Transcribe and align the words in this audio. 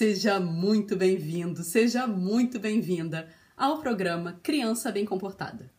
Seja 0.00 0.40
muito 0.40 0.96
bem-vindo, 0.96 1.62
seja 1.62 2.06
muito 2.06 2.58
bem-vinda 2.58 3.28
ao 3.54 3.82
programa 3.82 4.40
Criança 4.42 4.90
Bem 4.90 5.04
Comportada. 5.04 5.70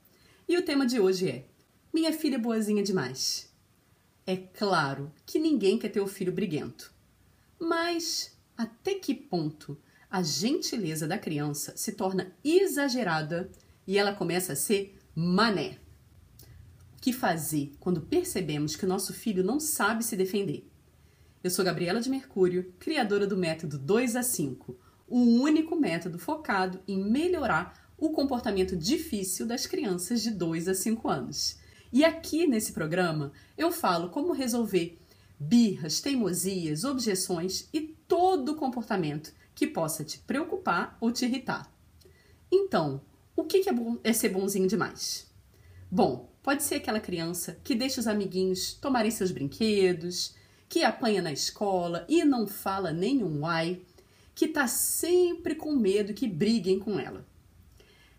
E 0.47 0.55
o 0.55 0.61
tema 0.61 0.85
de 0.85 0.99
hoje 0.99 1.27
é 1.27 1.45
Minha 1.91 2.13
filha 2.13 2.35
é 2.35 2.37
boazinha 2.37 2.83
demais. 2.83 3.51
É 4.23 4.37
claro 4.37 5.11
que 5.25 5.39
ninguém 5.39 5.79
quer 5.79 5.89
ter 5.89 6.01
o 6.01 6.05
filho 6.05 6.31
briguento. 6.31 6.93
Mas 7.59 8.37
até 8.55 8.93
que 8.93 9.15
ponto 9.15 9.75
a 10.07 10.21
gentileza 10.21 11.07
da 11.07 11.17
criança 11.17 11.75
se 11.75 11.93
torna 11.93 12.31
exagerada 12.43 13.49
e 13.87 13.97
ela 13.97 14.13
começa 14.13 14.53
a 14.53 14.55
ser 14.55 14.99
mané? 15.15 15.79
O 16.95 17.01
que 17.01 17.11
fazer 17.11 17.71
quando 17.79 18.01
percebemos 18.01 18.75
que 18.75 18.85
o 18.85 18.87
nosso 18.87 19.13
filho 19.13 19.43
não 19.43 19.59
sabe 19.59 20.03
se 20.03 20.15
defender? 20.15 20.70
Eu 21.43 21.49
sou 21.49 21.65
Gabriela 21.65 21.99
de 21.99 22.07
Mercúrio, 22.07 22.71
criadora 22.77 23.25
do 23.25 23.35
método 23.35 23.79
2 23.79 24.15
a 24.15 24.21
5, 24.21 24.77
o 25.07 25.17
único 25.41 25.75
método 25.75 26.19
focado 26.19 26.79
em 26.87 27.03
melhorar 27.03 27.91
o 27.97 28.11
comportamento 28.11 28.77
difícil 28.77 29.47
das 29.47 29.65
crianças 29.65 30.21
de 30.21 30.29
2 30.29 30.67
a 30.67 30.75
5 30.75 31.09
anos. 31.09 31.57
E 31.91 32.05
aqui 32.05 32.45
nesse 32.45 32.73
programa 32.73 33.31
eu 33.57 33.71
falo 33.71 34.09
como 34.09 34.33
resolver 34.33 34.99
birras, 35.39 35.99
teimosias, 35.99 36.83
objeções 36.83 37.67
e 37.73 37.81
todo 38.07 38.55
comportamento 38.55 39.33
que 39.55 39.65
possa 39.65 40.03
te 40.03 40.19
preocupar 40.19 40.95
ou 41.01 41.11
te 41.11 41.25
irritar. 41.25 41.73
Então, 42.51 43.01
o 43.35 43.45
que 43.45 43.67
é, 43.67 43.73
bom, 43.73 43.97
é 44.03 44.13
ser 44.13 44.29
bonzinho 44.29 44.67
demais? 44.67 45.25
Bom, 45.89 46.29
pode 46.43 46.61
ser 46.61 46.75
aquela 46.75 46.99
criança 46.99 47.57
que 47.63 47.73
deixa 47.73 47.99
os 47.99 48.05
amiguinhos 48.05 48.73
tomarem 48.73 49.09
seus 49.09 49.31
brinquedos, 49.31 50.39
que 50.71 50.85
apanha 50.85 51.21
na 51.21 51.33
escola 51.33 52.05
e 52.07 52.23
não 52.23 52.47
fala 52.47 52.93
nenhum 52.93 53.45
ai, 53.45 53.81
que 54.33 54.45
está 54.45 54.67
sempre 54.67 55.53
com 55.53 55.75
medo 55.75 56.13
que 56.13 56.25
briguem 56.25 56.79
com 56.79 56.97
ela. 56.97 57.27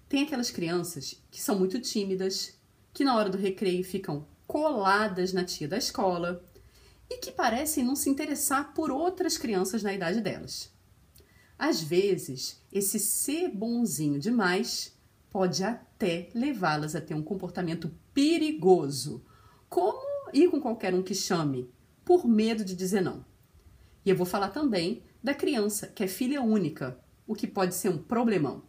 Tem 0.07 0.23
aquelas 0.23 0.51
crianças 0.51 1.19
que 1.31 1.41
são 1.41 1.59
muito 1.59 1.81
tímidas, 1.81 2.55
que 2.93 3.05
na 3.05 3.17
hora 3.17 3.31
do 3.31 3.39
recreio 3.39 3.83
ficam 3.83 4.29
coladas 4.47 5.33
na 5.33 5.47
tia 5.47 5.67
da 5.67 5.79
escola 5.79 6.45
e 7.09 7.17
que 7.21 7.33
parecem 7.33 7.83
não 7.85 7.97
se 7.97 8.11
interessar 8.11 8.75
por 8.75 8.91
outras 8.91 9.39
crianças 9.39 9.83
na 9.83 9.95
idade 9.95 10.21
delas. 10.21 10.71
Às 11.59 11.81
vezes, 11.81 12.63
esse 12.71 12.99
ser 12.99 13.49
bonzinho 13.49 14.21
demais 14.21 14.95
pode 15.31 15.65
até 15.65 16.29
levá-las 16.35 16.95
a 16.95 17.01
ter 17.01 17.15
um 17.15 17.23
comportamento 17.23 17.91
perigoso, 18.13 19.25
como 19.71 20.03
ir 20.35 20.51
com 20.51 20.61
qualquer 20.61 20.95
um 20.95 21.03
que 21.03 21.15
chame, 21.15 21.73
por 22.05 22.27
medo 22.27 22.65
de 22.65 22.75
dizer 22.75 23.01
não. 23.01 23.25
E 24.05 24.11
eu 24.11 24.17
vou 24.17 24.27
falar 24.27 24.49
também 24.49 25.03
da 25.23 25.35
criança 25.35 25.87
que 25.87 26.03
é 26.03 26.09
filha 26.09 26.43
única, 26.43 26.99
o 27.27 27.35
que 27.35 27.47
pode 27.47 27.75
ser 27.75 27.89
um 27.89 27.99
problemão. 27.99 28.63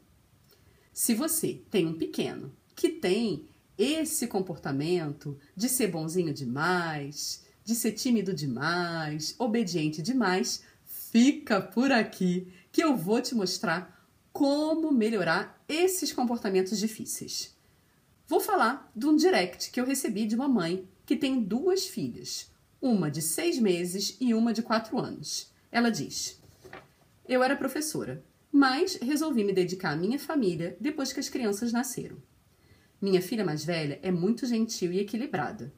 Se 0.91 1.15
você 1.15 1.61
tem 1.71 1.87
um 1.87 1.97
pequeno 1.97 2.55
que 2.75 2.89
tem 2.89 3.47
esse 3.77 4.27
comportamento 4.27 5.37
de 5.55 5.67
ser 5.67 5.87
bonzinho 5.87 6.33
demais, 6.33 7.43
de 7.63 7.73
ser 7.73 7.93
tímido 7.93 8.33
demais, 8.33 9.35
obediente 9.39 10.01
demais, 10.01 10.63
fica 10.85 11.59
por 11.59 11.91
aqui 11.91 12.53
que 12.71 12.83
eu 12.83 12.95
vou 12.95 13.21
te 13.21 13.33
mostrar 13.33 14.07
como 14.31 14.91
melhorar 14.91 15.63
esses 15.67 16.11
comportamentos 16.11 16.77
difíceis. 16.77 17.55
Vou 18.27 18.39
falar 18.39 18.91
de 18.95 19.05
um 19.05 19.15
direct 19.15 19.71
que 19.71 19.79
eu 19.79 19.85
recebi 19.85 20.25
de 20.25 20.35
uma 20.35 20.47
mãe 20.47 20.87
que 21.05 21.15
tem 21.15 21.41
duas 21.41 21.85
filhas, 21.85 22.51
uma 22.83 23.09
de 23.09 23.21
seis 23.21 23.57
meses 23.57 24.17
e 24.19 24.33
uma 24.33 24.51
de 24.51 24.61
quatro 24.61 24.99
anos. 24.99 25.49
Ela 25.71 25.89
diz: 25.89 26.37
Eu 27.25 27.41
era 27.41 27.55
professora, 27.55 28.21
mas 28.51 28.95
resolvi 28.95 29.45
me 29.45 29.53
dedicar 29.53 29.91
à 29.91 29.95
minha 29.95 30.19
família 30.19 30.75
depois 30.81 31.13
que 31.13 31.19
as 31.21 31.29
crianças 31.29 31.71
nasceram. 31.71 32.17
Minha 33.01 33.21
filha 33.21 33.45
mais 33.45 33.63
velha 33.63 33.99
é 34.03 34.11
muito 34.11 34.45
gentil 34.45 34.91
e 34.91 34.99
equilibrada, 34.99 35.73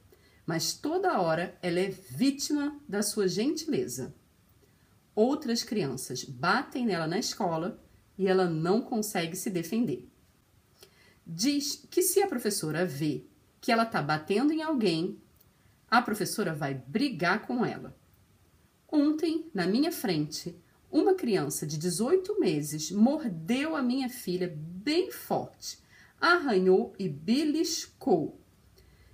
mas 0.47 0.73
toda 0.73 1.21
hora 1.21 1.55
ela 1.61 1.79
é 1.79 1.89
vítima 1.89 2.79
da 2.89 3.03
sua 3.03 3.27
gentileza. 3.27 4.13
Outras 5.13 5.63
crianças 5.63 6.23
batem 6.23 6.87
nela 6.87 7.05
na 7.05 7.19
escola 7.19 7.79
e 8.17 8.27
ela 8.27 8.49
não 8.49 8.81
consegue 8.81 9.35
se 9.35 9.51
defender. 9.51 10.09
Diz 11.25 11.85
que 11.89 12.01
se 12.01 12.21
a 12.21 12.27
professora 12.27 12.83
vê 12.83 13.25
que 13.61 13.71
ela 13.71 13.83
está 13.83 14.01
batendo 14.01 14.51
em 14.51 14.61
alguém, 14.61 15.19
a 15.89 16.01
professora 16.01 16.53
vai 16.53 16.73
brigar 16.73 17.45
com 17.45 17.65
ela. 17.65 17.95
Ontem, 18.91 19.49
na 19.53 19.67
minha 19.67 19.91
frente, 19.91 20.55
uma 20.91 21.15
criança 21.15 21.65
de 21.65 21.77
18 21.77 22.39
meses 22.39 22.91
mordeu 22.91 23.75
a 23.75 23.81
minha 23.81 24.07
filha 24.07 24.53
bem 24.55 25.11
forte, 25.11 25.79
arranhou 26.19 26.93
e 26.97 27.09
beliscou. 27.09 28.39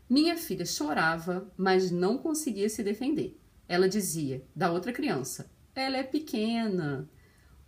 Minha 0.09 0.37
filha 0.37 0.65
chorava, 0.65 1.51
mas 1.57 1.89
não 1.89 2.17
conseguia 2.17 2.69
se 2.69 2.83
defender. 2.83 3.39
Ela 3.67 3.87
dizia 3.87 4.45
da 4.55 4.71
outra 4.71 4.91
criança: 4.91 5.49
Ela 5.73 5.97
é 5.97 6.03
pequena. 6.03 7.09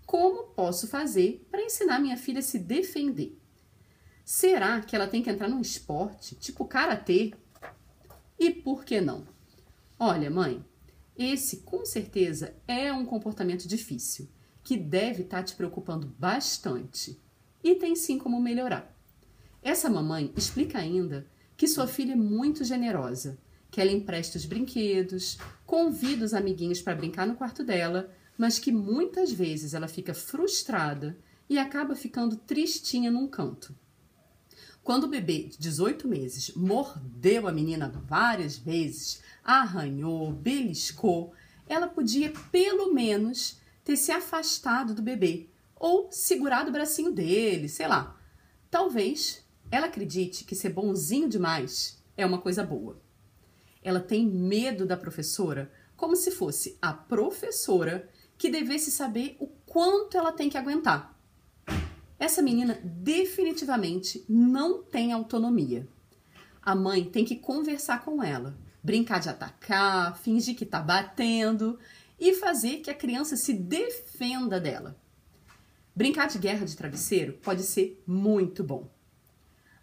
Como 0.05 0.47
posso 0.47 0.87
fazer 0.87 1.47
para 1.49 1.63
ensinar 1.63 1.99
minha 1.99 2.17
filha 2.17 2.39
a 2.39 2.43
se 2.43 2.59
defender? 2.59 3.39
Será 4.25 4.81
que 4.81 4.95
ela 4.95 5.07
tem 5.07 5.23
que 5.23 5.29
entrar 5.29 5.47
num 5.47 5.61
esporte, 5.61 6.35
tipo 6.35 6.65
karatê, 6.65 7.33
e 8.37 8.51
por 8.51 8.83
que 8.83 8.99
não? 8.99 9.25
Olha, 9.99 10.29
mãe, 10.29 10.63
esse 11.17 11.57
com 11.57 11.85
certeza 11.85 12.55
é 12.67 12.91
um 12.91 13.05
comportamento 13.05 13.67
difícil 13.67 14.27
que 14.63 14.77
deve 14.77 15.23
estar 15.23 15.37
tá 15.37 15.43
te 15.43 15.55
preocupando 15.55 16.07
bastante 16.17 17.19
e 17.63 17.75
tem 17.75 17.95
sim 17.95 18.17
como 18.17 18.41
melhorar. 18.41 18.93
Essa 19.61 19.89
mamãe 19.89 20.33
explica 20.35 20.79
ainda 20.79 21.25
que 21.55 21.67
sua 21.67 21.87
filha 21.87 22.13
é 22.13 22.15
muito 22.15 22.63
generosa, 22.63 23.37
que 23.69 23.79
ela 23.79 23.91
empresta 23.91 24.37
os 24.37 24.45
brinquedos, 24.45 25.37
convida 25.65 26.25
os 26.25 26.33
amiguinhos 26.33 26.81
para 26.81 26.95
brincar 26.95 27.25
no 27.25 27.35
quarto 27.35 27.63
dela, 27.63 28.11
mas 28.37 28.59
que 28.59 28.71
muitas 28.71 29.31
vezes 29.31 29.73
ela 29.73 29.87
fica 29.87 30.13
frustrada 30.13 31.17
e 31.49 31.57
acaba 31.57 31.95
ficando 31.95 32.35
tristinha 32.35 33.11
num 33.11 33.27
canto. 33.27 33.75
Quando 34.83 35.05
o 35.05 35.09
bebê 35.09 35.43
de 35.43 35.57
18 35.57 36.07
meses 36.07 36.53
mordeu 36.55 37.47
a 37.47 37.53
menina 37.53 37.87
várias 38.05 38.57
vezes, 38.57 39.21
arranhou, 39.41 40.31
beliscou, 40.33 41.33
ela 41.67 41.87
podia 41.87 42.33
pelo 42.51 42.93
menos 42.93 43.61
ter 43.83 43.95
se 43.95 44.11
afastado 44.11 44.93
do 44.93 45.01
bebê 45.01 45.47
ou 45.75 46.11
segurado 46.11 46.69
o 46.69 46.73
bracinho 46.73 47.11
dele, 47.11 47.69
sei 47.69 47.87
lá. 47.87 48.19
Talvez 48.69 49.45
ela 49.71 49.87
acredite 49.87 50.43
que 50.43 50.55
ser 50.55 50.69
bonzinho 50.69 51.29
demais 51.29 52.03
é 52.17 52.25
uma 52.25 52.39
coisa 52.39 52.63
boa. 52.63 53.01
Ela 53.81 54.01
tem 54.01 54.27
medo 54.27 54.85
da 54.85 54.97
professora 54.97 55.71
como 55.95 56.15
se 56.15 56.29
fosse 56.29 56.77
a 56.81 56.91
professora 56.91 58.09
que 58.37 58.49
devesse 58.49 58.91
saber 58.91 59.37
o 59.39 59.47
quanto 59.65 60.17
ela 60.17 60.33
tem 60.33 60.49
que 60.49 60.57
aguentar. 60.57 61.12
Essa 62.23 62.41
menina 62.41 62.79
definitivamente 62.81 64.23
não 64.29 64.81
tem 64.81 65.11
autonomia. 65.11 65.85
A 66.61 66.73
mãe 66.73 67.03
tem 67.03 67.25
que 67.25 67.35
conversar 67.35 68.05
com 68.05 68.23
ela, 68.23 68.57
brincar 68.81 69.19
de 69.19 69.27
atacar, 69.27 70.17
fingir 70.17 70.55
que 70.55 70.65
tá 70.65 70.79
batendo 70.79 71.77
e 72.17 72.33
fazer 72.35 72.77
que 72.77 72.89
a 72.89 72.95
criança 72.95 73.35
se 73.35 73.53
defenda 73.53 74.57
dela. 74.57 74.97
Brincar 75.93 76.29
de 76.29 76.37
guerra 76.37 76.65
de 76.65 76.77
travesseiro 76.77 77.33
pode 77.43 77.63
ser 77.63 78.01
muito 78.07 78.63
bom. 78.63 78.89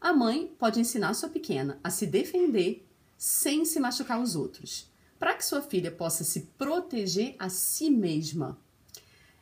A 0.01 0.15
mãe 0.15 0.51
pode 0.59 0.81
ensinar 0.81 1.13
sua 1.13 1.29
pequena 1.29 1.79
a 1.85 1.91
se 1.91 2.07
defender 2.07 2.89
sem 3.19 3.67
se 3.67 3.79
machucar 3.79 4.19
os 4.19 4.35
outros, 4.35 4.91
para 5.19 5.35
que 5.35 5.45
sua 5.45 5.61
filha 5.61 5.91
possa 5.91 6.25
se 6.25 6.41
proteger 6.57 7.37
a 7.39 7.51
si 7.51 7.91
mesma. 7.91 8.59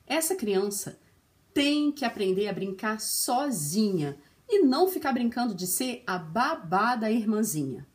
Essa 0.04 0.34
criança 0.34 0.98
tem 1.52 1.90
que 1.90 2.04
aprender 2.04 2.48
a 2.48 2.52
brincar 2.52 3.00
sozinha 3.00 4.16
e 4.48 4.62
não 4.62 4.88
ficar 4.88 5.12
brincando 5.12 5.54
de 5.54 5.66
ser 5.66 6.02
a 6.06 6.18
babá 6.18 6.96
da 6.96 7.10
irmãzinha. 7.10 7.86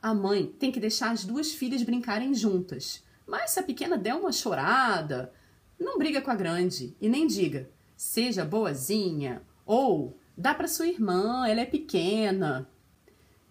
A 0.00 0.14
mãe 0.14 0.46
tem 0.58 0.72
que 0.72 0.80
deixar 0.80 1.10
as 1.10 1.24
duas 1.24 1.52
filhas 1.52 1.82
brincarem 1.82 2.34
juntas, 2.34 3.04
mas 3.26 3.50
se 3.50 3.60
a 3.60 3.62
pequena 3.62 3.98
der 3.98 4.14
uma 4.14 4.32
chorada, 4.32 5.32
não 5.78 5.98
briga 5.98 6.20
com 6.20 6.30
a 6.30 6.36
grande 6.36 6.96
e 7.00 7.08
nem 7.08 7.26
diga 7.26 7.68
seja 7.98 8.44
boazinha 8.44 9.42
ou 9.66 10.16
dá 10.36 10.54
para 10.54 10.68
sua 10.68 10.86
irmã, 10.86 11.46
ela 11.48 11.60
é 11.60 11.66
pequena. 11.66 12.70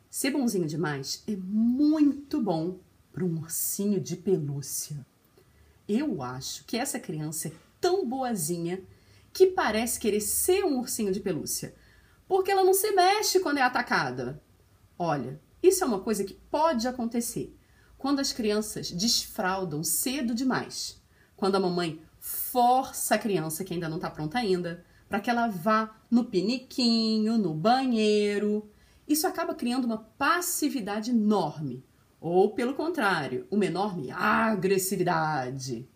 Ser 0.10 0.32
bonzinho 0.32 0.66
demais 0.66 1.22
é 1.28 1.36
muito 1.36 2.42
bom 2.42 2.80
para 3.12 3.26
um 3.26 3.38
ursinho 3.40 4.00
de 4.00 4.16
pelúcia. 4.16 5.06
Eu 5.86 6.24
acho 6.24 6.64
que 6.64 6.78
essa 6.78 6.98
criança 6.98 7.50
é 7.50 7.52
tão 7.82 8.08
boazinha 8.08 8.82
que 9.38 9.46
parece 9.46 10.00
querer 10.00 10.20
ser 10.20 10.66
um 10.66 10.80
ursinho 10.80 11.14
de 11.14 11.20
pelúcia, 11.20 11.76
porque 12.28 12.50
ela 12.50 12.64
não 12.64 12.74
se 12.74 12.92
mexe 12.94 13.40
quando 13.40 13.60
é 13.60 13.62
atacada. 13.62 14.42
Olha, 14.98 15.40
isso 15.62 15.84
é 15.84 15.88
uma 15.88 16.00
coisa 16.00 16.24
que 16.24 16.34
pode 16.34 16.88
acontecer 16.88 17.56
quando 18.00 18.20
as 18.20 18.34
crianças 18.34 18.90
desfraldam 18.90 19.84
cedo 19.84 20.34
demais, 20.34 21.00
quando 21.36 21.54
a 21.54 21.60
mamãe 21.60 22.02
força 22.20 23.14
a 23.14 23.20
criança 23.20 23.64
que 23.64 23.76
ainda 23.76 23.88
não 23.88 23.98
está 23.98 24.10
pronta 24.10 24.40
ainda 24.40 24.84
para 25.08 25.20
que 25.20 25.30
ela 25.30 25.48
vá 25.48 25.96
no 26.10 26.26
piniquinho, 26.26 27.38
no 27.38 27.54
banheiro. 27.54 28.68
Isso 29.08 29.28
acaba 29.28 29.54
criando 29.54 29.86
uma 29.86 30.00
passividade 30.00 31.12
enorme, 31.12 31.86
ou 32.20 32.56
pelo 32.56 32.74
contrário, 32.74 33.46
uma 33.52 33.68
enorme 33.68 34.10
agressividade. 34.10 35.88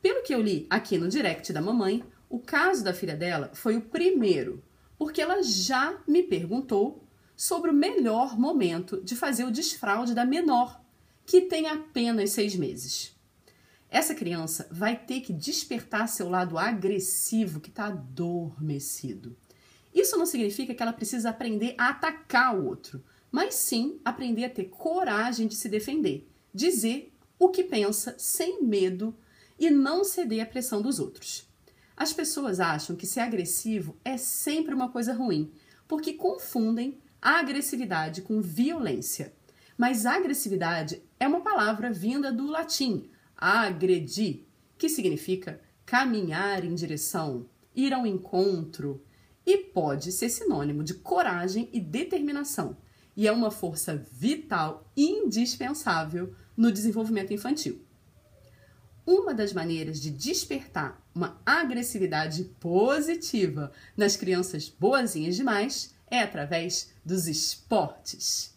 Pelo 0.00 0.22
que 0.22 0.32
eu 0.32 0.40
li 0.40 0.68
aqui 0.70 0.96
no 0.96 1.08
direct 1.08 1.52
da 1.52 1.60
mamãe, 1.60 2.04
o 2.34 2.40
caso 2.40 2.82
da 2.82 2.92
filha 2.92 3.14
dela 3.14 3.52
foi 3.54 3.76
o 3.76 3.80
primeiro, 3.80 4.60
porque 4.98 5.22
ela 5.22 5.40
já 5.40 6.02
me 6.04 6.20
perguntou 6.20 7.06
sobre 7.36 7.70
o 7.70 7.74
melhor 7.74 8.36
momento 8.36 9.00
de 9.00 9.14
fazer 9.14 9.44
o 9.44 9.52
desfraude 9.52 10.14
da 10.14 10.24
menor, 10.24 10.82
que 11.24 11.42
tem 11.42 11.68
apenas 11.68 12.30
seis 12.30 12.56
meses. 12.56 13.14
Essa 13.88 14.16
criança 14.16 14.66
vai 14.68 14.96
ter 14.96 15.20
que 15.20 15.32
despertar 15.32 16.08
seu 16.08 16.28
lado 16.28 16.58
agressivo 16.58 17.60
que 17.60 17.68
está 17.68 17.86
adormecido. 17.86 19.36
Isso 19.94 20.16
não 20.16 20.26
significa 20.26 20.74
que 20.74 20.82
ela 20.82 20.92
precisa 20.92 21.30
aprender 21.30 21.76
a 21.78 21.90
atacar 21.90 22.58
o 22.58 22.66
outro, 22.66 23.00
mas 23.30 23.54
sim 23.54 24.00
aprender 24.04 24.46
a 24.46 24.50
ter 24.50 24.64
coragem 24.64 25.46
de 25.46 25.54
se 25.54 25.68
defender, 25.68 26.28
dizer 26.52 27.14
o 27.38 27.50
que 27.50 27.62
pensa 27.62 28.16
sem 28.18 28.60
medo 28.60 29.16
e 29.56 29.70
não 29.70 30.02
ceder 30.02 30.42
à 30.42 30.46
pressão 30.46 30.82
dos 30.82 30.98
outros. 30.98 31.53
As 31.96 32.12
pessoas 32.12 32.58
acham 32.60 32.96
que 32.96 33.06
ser 33.06 33.20
agressivo 33.20 33.96
é 34.04 34.16
sempre 34.16 34.74
uma 34.74 34.90
coisa 34.90 35.12
ruim, 35.12 35.52
porque 35.86 36.14
confundem 36.14 36.98
a 37.22 37.38
agressividade 37.38 38.22
com 38.22 38.40
violência. 38.40 39.32
Mas 39.76 40.06
agressividade 40.06 41.02
é 41.18 41.26
uma 41.26 41.40
palavra 41.40 41.92
vinda 41.92 42.32
do 42.32 42.46
latim 42.46 43.10
agredir, 43.36 44.44
que 44.78 44.88
significa 44.88 45.60
caminhar 45.84 46.64
em 46.64 46.74
direção, 46.74 47.46
ir 47.74 47.92
ao 47.92 48.06
encontro, 48.06 49.04
e 49.46 49.58
pode 49.58 50.10
ser 50.10 50.30
sinônimo 50.30 50.82
de 50.82 50.94
coragem 50.94 51.68
e 51.72 51.80
determinação, 51.80 52.76
e 53.16 53.28
é 53.28 53.32
uma 53.32 53.50
força 53.50 53.96
vital 54.10 54.90
indispensável 54.96 56.34
no 56.56 56.72
desenvolvimento 56.72 57.32
infantil. 57.32 57.84
Uma 59.06 59.34
das 59.34 59.52
maneiras 59.52 60.00
de 60.00 60.10
despertar 60.10 61.03
uma 61.14 61.40
agressividade 61.46 62.44
positiva 62.58 63.70
nas 63.96 64.16
crianças 64.16 64.68
boazinhas 64.68 65.36
demais 65.36 65.94
é 66.10 66.20
através 66.20 66.92
dos 67.04 67.28
esportes. 67.28 68.54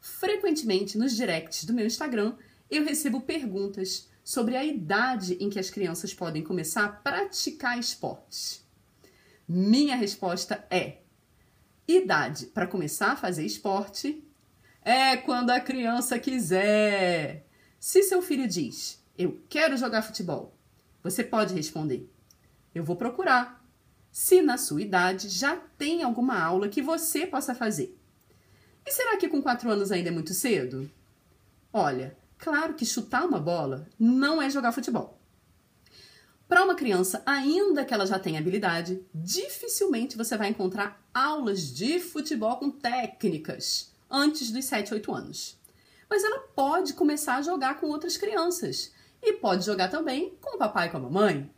Frequentemente 0.00 0.96
nos 0.96 1.14
directs 1.14 1.64
do 1.64 1.74
meu 1.74 1.86
Instagram 1.86 2.34
eu 2.70 2.84
recebo 2.84 3.20
perguntas 3.20 4.08
sobre 4.24 4.56
a 4.56 4.64
idade 4.64 5.36
em 5.38 5.50
que 5.50 5.58
as 5.58 5.68
crianças 5.68 6.14
podem 6.14 6.42
começar 6.42 6.84
a 6.84 6.88
praticar 6.88 7.78
esportes. 7.78 8.64
Minha 9.46 9.96
resposta 9.96 10.64
é: 10.70 10.98
idade 11.86 12.46
para 12.46 12.66
começar 12.66 13.12
a 13.12 13.16
fazer 13.16 13.44
esporte 13.44 14.24
é 14.82 15.16
quando 15.18 15.50
a 15.50 15.60
criança 15.60 16.18
quiser. 16.18 17.46
Se 17.78 18.02
seu 18.02 18.22
filho 18.22 18.48
diz: 18.48 19.02
Eu 19.16 19.42
quero 19.48 19.76
jogar 19.76 20.02
futebol, 20.02 20.53
você 21.04 21.22
pode 21.22 21.54
responder: 21.54 22.10
Eu 22.74 22.82
vou 22.82 22.96
procurar. 22.96 23.62
Se 24.10 24.42
na 24.42 24.56
sua 24.56 24.82
idade 24.82 25.28
já 25.28 25.56
tem 25.56 26.02
alguma 26.02 26.40
aula 26.40 26.68
que 26.68 26.82
você 26.82 27.26
possa 27.26 27.54
fazer. 27.54 27.96
E 28.84 28.90
será 28.90 29.16
que 29.16 29.28
com 29.28 29.40
4 29.40 29.70
anos 29.70 29.92
ainda 29.92 30.08
é 30.08 30.12
muito 30.12 30.34
cedo? 30.34 30.90
Olha, 31.72 32.16
Claro 32.44 32.74
que 32.74 32.84
chutar 32.84 33.24
uma 33.24 33.40
bola 33.40 33.88
não 33.98 34.40
é 34.42 34.50
jogar 34.50 34.70
futebol. 34.70 35.18
Para 36.46 36.62
uma 36.62 36.74
criança, 36.74 37.22
ainda 37.24 37.86
que 37.86 37.94
ela 37.94 38.06
já 38.06 38.18
tenha 38.18 38.38
habilidade, 38.38 39.02
dificilmente 39.14 40.14
você 40.14 40.36
vai 40.36 40.48
encontrar 40.48 41.02
aulas 41.12 41.72
de 41.72 41.98
futebol 41.98 42.56
com 42.56 42.70
técnicas 42.70 43.94
antes 44.10 44.50
dos 44.50 44.66
7, 44.66 44.92
8 44.92 45.14
anos. 45.14 45.58
Mas 46.08 46.22
ela 46.22 46.40
pode 46.54 46.92
começar 46.92 47.36
a 47.36 47.42
jogar 47.42 47.80
com 47.80 47.86
outras 47.86 48.18
crianças 48.18 48.92
e 49.24 49.32
pode 49.34 49.64
jogar 49.64 49.88
também 49.88 50.36
com 50.40 50.56
o 50.56 50.58
papai 50.58 50.88
e 50.88 50.90
com 50.90 50.98
a 50.98 51.00
mamãe. 51.00 51.50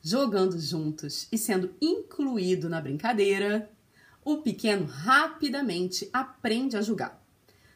Jogando 0.00 0.58
juntos 0.58 1.28
e 1.30 1.38
sendo 1.38 1.74
incluído 1.80 2.68
na 2.68 2.80
brincadeira, 2.80 3.70
o 4.24 4.38
pequeno 4.38 4.86
rapidamente 4.86 6.08
aprende 6.12 6.76
a 6.76 6.82
jogar. 6.82 7.22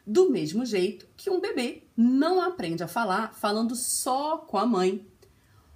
Do 0.07 0.31
mesmo 0.31 0.65
jeito 0.65 1.07
que 1.17 1.29
um 1.29 1.41
bebê 1.41 1.83
não 1.97 2.41
aprende 2.41 2.83
a 2.83 2.89
falar 2.89 3.35
falando 3.35 3.75
só 3.75 4.39
com 4.39 4.57
a 4.57 4.67
mãe. 4.67 5.07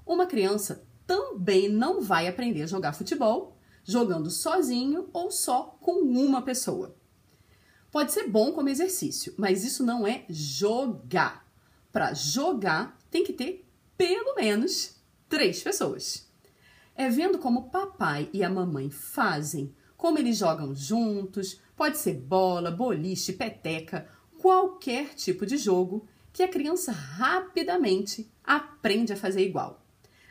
Uma 0.06 0.26
criança 0.26 0.84
também 1.06 1.68
não 1.68 2.00
vai 2.00 2.28
aprender 2.28 2.62
a 2.62 2.66
jogar 2.66 2.92
futebol 2.92 3.56
jogando 3.84 4.30
sozinho 4.30 5.08
ou 5.12 5.30
só 5.30 5.76
com 5.80 6.02
uma 6.02 6.42
pessoa. 6.42 6.94
Pode 7.90 8.12
ser 8.12 8.28
bom 8.28 8.52
como 8.52 8.68
exercício, 8.68 9.34
mas 9.36 9.64
isso 9.64 9.84
não 9.84 10.06
é 10.06 10.24
jogar. 10.28 11.44
Para 11.90 12.14
jogar, 12.14 12.96
tem 13.10 13.24
que 13.24 13.32
ter 13.32 13.66
pelo 13.96 14.34
menos 14.34 14.96
três 15.28 15.62
pessoas. 15.62 16.30
É 16.94 17.08
vendo 17.08 17.38
como 17.38 17.60
o 17.60 17.70
papai 17.70 18.28
e 18.32 18.42
a 18.42 18.50
mamãe 18.50 18.90
fazem, 18.90 19.74
como 19.96 20.18
eles 20.18 20.38
jogam 20.38 20.74
juntos, 20.74 21.60
pode 21.76 21.98
ser 21.98 22.14
bola, 22.14 22.70
boliche, 22.70 23.32
peteca 23.32 24.06
qualquer 24.38 25.14
tipo 25.14 25.44
de 25.44 25.56
jogo 25.56 26.06
que 26.32 26.42
a 26.42 26.48
criança 26.48 26.92
rapidamente 26.92 28.30
aprende 28.42 29.12
a 29.12 29.16
fazer 29.16 29.44
igual. 29.44 29.84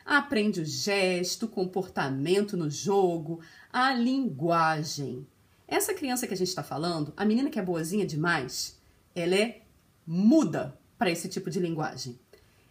Aprende 0.04 0.60
o 0.60 0.64
gesto, 0.64 1.46
o 1.46 1.48
comportamento 1.48 2.56
no 2.56 2.68
jogo, 2.68 3.40
a 3.72 3.92
linguagem. 3.94 5.26
Essa 5.68 5.94
criança 5.94 6.26
que 6.26 6.34
a 6.34 6.36
gente 6.36 6.48
está 6.48 6.64
falando, 6.64 7.12
a 7.16 7.24
menina 7.24 7.50
que 7.50 7.58
é 7.58 7.62
boazinha 7.62 8.04
demais, 8.04 8.80
ela 9.14 9.36
é 9.36 9.62
muda 10.04 10.76
para 10.98 11.10
esse 11.10 11.28
tipo 11.28 11.48
de 11.48 11.60
linguagem. 11.60 12.18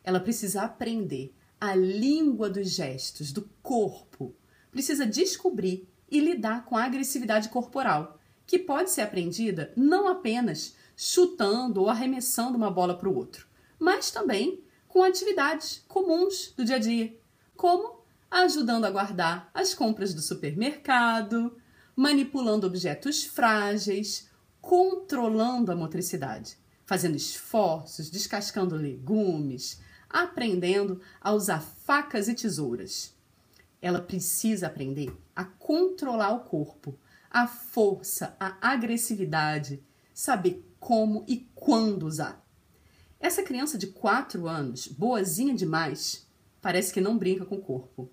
Ela 0.09 0.19
precisa 0.19 0.63
aprender 0.63 1.35
a 1.61 1.75
língua 1.75 2.49
dos 2.49 2.71
gestos, 2.71 3.31
do 3.31 3.47
corpo. 3.61 4.35
Precisa 4.71 5.05
descobrir 5.05 5.87
e 6.09 6.19
lidar 6.19 6.65
com 6.65 6.75
a 6.75 6.83
agressividade 6.83 7.49
corporal, 7.49 8.19
que 8.47 8.57
pode 8.57 8.89
ser 8.89 9.01
aprendida 9.01 9.71
não 9.77 10.07
apenas 10.07 10.75
chutando 10.97 11.81
ou 11.81 11.89
arremessando 11.89 12.57
uma 12.57 12.71
bola 12.71 12.97
para 12.97 13.07
o 13.07 13.15
outro, 13.15 13.47
mas 13.77 14.09
também 14.09 14.63
com 14.87 15.03
atividades 15.03 15.85
comuns 15.87 16.55
do 16.57 16.65
dia 16.65 16.77
a 16.77 16.79
dia, 16.79 17.15
como 17.55 18.01
ajudando 18.31 18.85
a 18.85 18.89
guardar 18.89 19.51
as 19.53 19.75
compras 19.75 20.11
do 20.11 20.21
supermercado, 20.21 21.55
manipulando 21.95 22.65
objetos 22.65 23.25
frágeis, 23.25 24.27
controlando 24.59 25.71
a 25.71 25.75
motricidade, 25.75 26.57
fazendo 26.83 27.15
esforços, 27.15 28.09
descascando 28.09 28.75
legumes, 28.75 29.87
aprendendo 30.09 30.99
a 31.21 31.31
usar 31.31 31.61
facas 31.61 32.27
e 32.27 32.33
tesouras. 32.33 33.13
Ela 33.81 34.01
precisa 34.01 34.67
aprender 34.67 35.15
a 35.35 35.45
controlar 35.45 36.31
o 36.31 36.41
corpo, 36.41 36.97
a 37.29 37.47
força, 37.47 38.35
a 38.39 38.57
agressividade, 38.71 39.81
saber 40.13 40.65
como 40.79 41.23
e 41.27 41.47
quando 41.53 42.03
usar. 42.03 42.43
Essa 43.19 43.43
criança 43.43 43.77
de 43.77 43.87
4 43.87 44.47
anos, 44.47 44.87
boazinha 44.87 45.53
demais, 45.53 46.27
parece 46.61 46.93
que 46.93 47.01
não 47.01 47.17
brinca 47.17 47.45
com 47.45 47.55
o 47.55 47.61
corpo. 47.61 48.09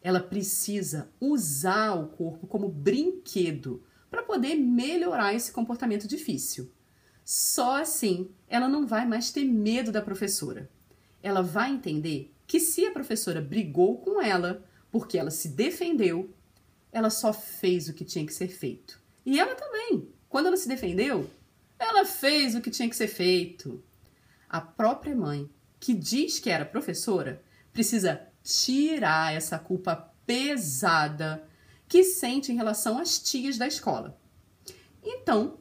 Ela 0.00 0.20
precisa 0.20 1.08
usar 1.20 1.94
o 1.94 2.08
corpo 2.08 2.46
como 2.46 2.68
brinquedo 2.68 3.82
para 4.10 4.22
poder 4.22 4.54
melhorar 4.54 5.34
esse 5.34 5.50
comportamento 5.50 6.06
difícil. 6.06 6.70
Só 7.24 7.80
assim 7.80 8.30
ela 8.46 8.68
não 8.68 8.86
vai 8.86 9.06
mais 9.06 9.32
ter 9.32 9.44
medo 9.44 9.90
da 9.90 10.02
professora. 10.02 10.70
Ela 11.24 11.42
vai 11.42 11.70
entender 11.70 12.30
que 12.46 12.60
se 12.60 12.84
a 12.84 12.92
professora 12.92 13.40
brigou 13.40 13.96
com 13.96 14.20
ela 14.20 14.62
porque 14.90 15.16
ela 15.16 15.30
se 15.30 15.48
defendeu, 15.48 16.30
ela 16.92 17.08
só 17.08 17.32
fez 17.32 17.88
o 17.88 17.94
que 17.94 18.04
tinha 18.04 18.26
que 18.26 18.34
ser 18.34 18.48
feito. 18.48 19.00
E 19.24 19.40
ela 19.40 19.54
também. 19.54 20.06
Quando 20.28 20.48
ela 20.48 20.56
se 20.58 20.68
defendeu, 20.68 21.30
ela 21.78 22.04
fez 22.04 22.54
o 22.54 22.60
que 22.60 22.70
tinha 22.70 22.90
que 22.90 22.94
ser 22.94 23.08
feito. 23.08 23.82
A 24.46 24.60
própria 24.60 25.16
mãe, 25.16 25.48
que 25.80 25.94
diz 25.94 26.38
que 26.38 26.50
era 26.50 26.66
professora, 26.66 27.42
precisa 27.72 28.20
tirar 28.42 29.32
essa 29.34 29.58
culpa 29.58 29.96
pesada 30.26 31.48
que 31.88 32.04
sente 32.04 32.52
em 32.52 32.56
relação 32.56 32.98
às 32.98 33.18
tias 33.18 33.56
da 33.56 33.66
escola. 33.66 34.20
Então, 35.02 35.58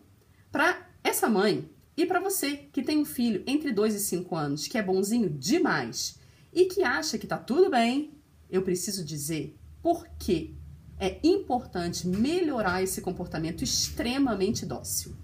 para 0.51 0.89
essa 1.01 1.29
mãe 1.29 1.72
e 1.95 2.05
para 2.05 2.19
você 2.19 2.57
que 2.71 2.81
tem 2.81 2.97
um 2.97 3.05
filho 3.05 3.43
entre 3.45 3.71
2 3.71 3.95
e 3.95 3.99
5 3.99 4.35
anos 4.35 4.67
que 4.67 4.77
é 4.77 4.81
bonzinho 4.81 5.29
demais 5.29 6.19
e 6.51 6.65
que 6.65 6.83
acha 6.83 7.17
que 7.17 7.27
tá 7.27 7.37
tudo 7.37 7.69
bem, 7.69 8.13
eu 8.49 8.61
preciso 8.61 9.03
dizer 9.03 9.55
por 9.81 10.07
que 10.17 10.55
é 10.99 11.19
importante 11.23 12.07
melhorar 12.07 12.81
esse 12.81 13.01
comportamento 13.01 13.63
extremamente 13.63 14.65
dócil. 14.65 15.15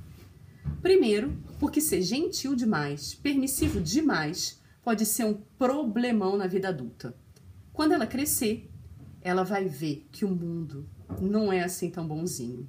Primeiro, 0.81 1.41
porque 1.59 1.81
ser 1.81 2.01
gentil 2.01 2.55
demais, 2.55 3.13
permissivo 3.15 3.79
demais, 3.81 4.59
pode 4.83 5.05
ser 5.05 5.25
um 5.25 5.33
problemão 5.57 6.37
na 6.37 6.47
vida 6.47 6.69
adulta. 6.69 7.15
Quando 7.73 7.93
ela 7.93 8.07
crescer, 8.07 8.69
ela 9.21 9.43
vai 9.43 9.65
ver 9.67 10.07
que 10.11 10.25
o 10.25 10.29
mundo 10.29 10.89
não 11.21 11.51
é 11.51 11.61
assim 11.61 11.89
tão 11.89 12.07
bonzinho. 12.07 12.67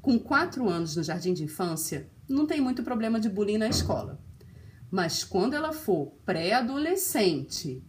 Com 0.00 0.18
quatro 0.18 0.68
anos 0.68 0.96
no 0.96 1.02
jardim 1.02 1.32
de 1.32 1.44
infância, 1.44 2.08
não 2.28 2.46
tem 2.46 2.60
muito 2.60 2.82
problema 2.82 3.18
de 3.18 3.28
bullying 3.28 3.58
na 3.58 3.68
escola. 3.68 4.20
Mas 4.90 5.24
quando 5.24 5.54
ela 5.54 5.72
for 5.72 6.12
pré-adolescente, 6.24 7.82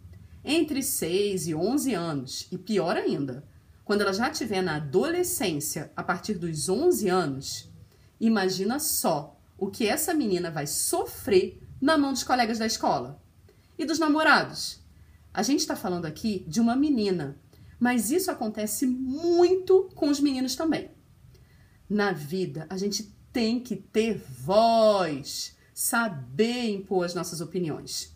entre 0.44 0.82
6 0.82 1.48
e 1.48 1.54
11 1.54 1.94
anos, 1.94 2.48
e 2.50 2.58
pior 2.58 2.96
ainda, 2.96 3.44
quando 3.84 4.02
ela 4.02 4.12
já 4.12 4.30
estiver 4.30 4.62
na 4.62 4.76
adolescência, 4.76 5.90
a 5.96 6.02
partir 6.02 6.34
dos 6.34 6.68
11 6.68 7.08
anos, 7.08 7.70
imagina 8.20 8.78
só 8.78 9.38
o 9.58 9.68
que 9.68 9.86
essa 9.86 10.14
menina 10.14 10.50
vai 10.50 10.66
sofrer 10.66 11.60
na 11.80 11.98
mão 11.98 12.12
dos 12.12 12.22
colegas 12.22 12.58
da 12.58 12.66
escola 12.66 13.20
e 13.78 13.84
dos 13.84 13.98
namorados. 13.98 14.80
A 15.32 15.42
gente 15.42 15.60
está 15.60 15.76
falando 15.76 16.06
aqui 16.06 16.44
de 16.46 16.60
uma 16.60 16.76
menina, 16.76 17.38
mas 17.78 18.10
isso 18.10 18.30
acontece 18.30 18.86
muito 18.86 19.90
com 19.94 20.08
os 20.08 20.20
meninos 20.20 20.54
também. 20.54 20.90
Na 21.88 22.12
vida, 22.12 22.66
a 22.68 22.76
gente 22.76 23.14
tem 23.32 23.60
que 23.60 23.76
ter 23.76 24.18
voz, 24.18 25.56
saber 25.72 26.70
impor 26.70 27.04
as 27.04 27.14
nossas 27.14 27.40
opiniões. 27.40 28.14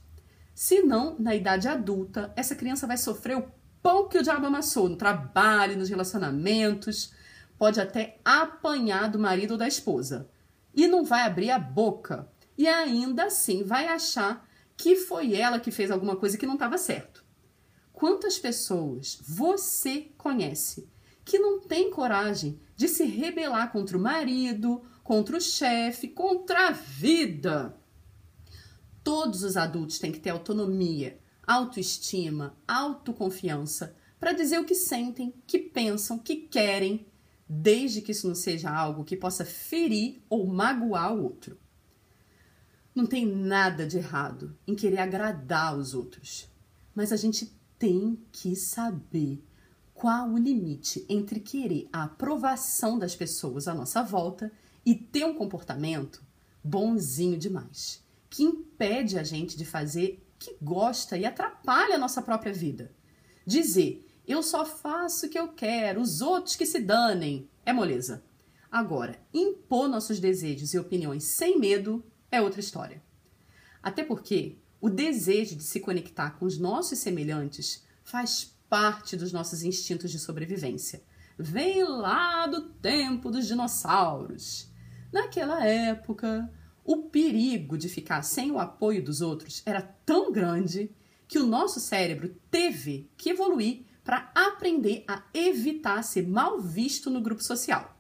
Senão, 0.54 1.16
na 1.18 1.35
idade 1.35 1.66
adulta, 1.66 2.33
essa 2.37 2.54
criança 2.54 2.87
vai 2.87 2.97
sofrer 2.97 3.37
o 3.37 3.49
pão 3.83 4.09
que 4.09 4.18
o 4.18 4.23
diabo 4.23 4.47
amassou 4.47 4.88
no 4.88 4.97
trabalho, 4.97 5.76
nos 5.76 5.88
relacionamentos, 5.88 7.12
pode 7.59 7.80
até 7.80 8.18
apanhar 8.25 9.11
do 9.11 9.18
marido 9.18 9.52
ou 9.52 9.59
da 9.59 9.68
esposa 9.68 10.28
e 10.75 10.87
não 10.87 11.04
vai 11.04 11.23
abrir 11.23 11.50
a 11.50 11.59
boca. 11.59 12.28
E 12.56 12.66
ainda 12.68 13.25
assim 13.25 13.62
vai 13.62 13.87
achar 13.88 14.49
que 14.76 14.97
foi 14.97 15.35
ela 15.35 15.61
que 15.61 15.71
fez 15.71 15.90
alguma 15.90 16.16
coisa 16.16 16.38
que 16.38 16.47
não 16.47 16.54
estava 16.54 16.78
certo. 16.78 17.25
Quantas 17.92 18.38
pessoas 18.38 19.18
você 19.23 20.12
conhece 20.16 20.88
que 21.25 21.38
não 21.38 21.61
tem 21.61 21.90
coragem 21.90 22.61
de 22.76 22.88
se 22.88 23.04
rebelar 23.04 23.73
contra 23.73 23.97
o 23.97 24.00
marido, 24.00 24.83
contra 25.04 25.37
o 25.37 25.40
chefe, 25.40 26.08
contra 26.08 26.68
a 26.68 26.70
vida? 26.73 27.76
Todos 29.04 29.44
os 29.44 29.56
adultos 29.56 29.99
têm 29.99 30.11
que 30.11 30.18
ter 30.18 30.30
autonomia, 30.30 31.20
autoestima, 31.46 32.56
autoconfiança 32.66 33.94
para 34.18 34.32
dizer 34.32 34.58
o 34.58 34.64
que 34.64 34.75
sentem, 34.75 35.34
que 35.46 35.58
pensam, 35.58 36.18
que 36.18 36.37
querem, 36.37 37.06
desde 37.46 38.00
que 38.00 38.12
isso 38.12 38.26
não 38.26 38.34
seja 38.34 38.70
algo 38.70 39.04
que 39.04 39.16
possa 39.16 39.44
ferir 39.44 40.23
ou 40.30 40.46
magoar 40.46 41.14
o 41.14 41.23
outro. 41.23 41.58
Não 42.94 43.04
tem 43.04 43.26
nada 43.26 43.87
de 43.87 43.99
errado 43.99 44.56
em 44.66 44.75
querer 44.75 44.99
agradar 44.99 45.76
os 45.76 45.92
outros, 45.92 46.49
mas 46.94 47.12
a 47.12 47.16
gente 47.16 47.52
tem 47.78 48.18
que 48.32 48.56
saber 48.56 49.44
qual 49.92 50.30
o 50.30 50.38
limite 50.38 51.04
entre 51.08 51.40
querer 51.40 51.88
a 51.92 52.04
aprovação 52.04 52.99
das 52.99 53.14
pessoas 53.14 53.68
à 53.68 53.75
nossa 53.75 54.02
volta 54.02 54.50
e 54.85 54.95
ter 54.95 55.25
um 55.25 55.35
comportamento 55.35 56.23
bonzinho 56.62 57.38
demais, 57.38 58.05
que 58.29 58.43
impede 58.43 59.19
a 59.19 59.23
gente 59.23 59.57
de 59.57 59.64
fazer 59.64 60.26
que 60.38 60.57
gosta 60.61 61.17
e 61.17 61.25
atrapalha 61.25 61.95
a 61.95 61.99
nossa 61.99 62.21
própria 62.21 62.53
vida. 62.53 62.93
Dizer 63.47 64.05
eu 64.26 64.43
só 64.43 64.64
faço 64.64 65.26
o 65.26 65.29
que 65.29 65.38
eu 65.38 65.49
quero, 65.49 66.00
os 66.00 66.23
outros 66.23 66.57
que 66.57 66.64
se 66.64 66.81
danem. 66.81 67.49
É 67.64 67.73
moleza. 67.73 68.25
Agora, 68.71 69.21
impor 69.33 69.87
nossos 69.87 70.19
desejos 70.19 70.73
e 70.73 70.79
opiniões 70.79 71.25
sem 71.25 71.59
medo 71.59 72.03
é 72.31 72.41
outra 72.41 72.61
história. 72.61 73.03
Até 73.83 74.03
porque 74.03 74.59
o 74.81 74.88
desejo 74.88 75.57
de 75.57 75.62
se 75.62 75.79
conectar 75.79 76.31
com 76.38 76.47
os 76.47 76.59
nossos 76.59 76.99
semelhantes 76.99 77.85
faz 78.03 78.57
parte 78.69 79.17
dos 79.17 79.31
nossos 79.31 79.62
instintos 79.62 80.11
de 80.11 80.19
sobrevivência. 80.19 81.03
Vem 81.38 81.85
lá 81.85 82.47
do 82.47 82.71
tempo 82.71 83.31
dos 83.31 83.47
dinossauros. 83.47 84.73
Naquela 85.14 85.64
época, 85.64 86.52
o 86.85 87.02
perigo 87.02 87.78
de 87.78 87.88
ficar 87.88 88.25
sem 88.25 88.50
o 88.50 88.59
apoio 88.59 89.00
dos 89.00 89.21
outros 89.21 89.62
era 89.64 89.80
tão 89.80 90.33
grande 90.33 90.90
que 91.28 91.38
o 91.38 91.47
nosso 91.47 91.78
cérebro 91.78 92.35
teve 92.50 93.09
que 93.16 93.30
evoluir 93.30 93.85
para 94.02 94.33
aprender 94.35 95.04
a 95.06 95.23
evitar 95.33 96.02
ser 96.02 96.26
mal 96.26 96.61
visto 96.61 97.11
no 97.11 97.21
grupo 97.21 97.44
social. 97.44 97.97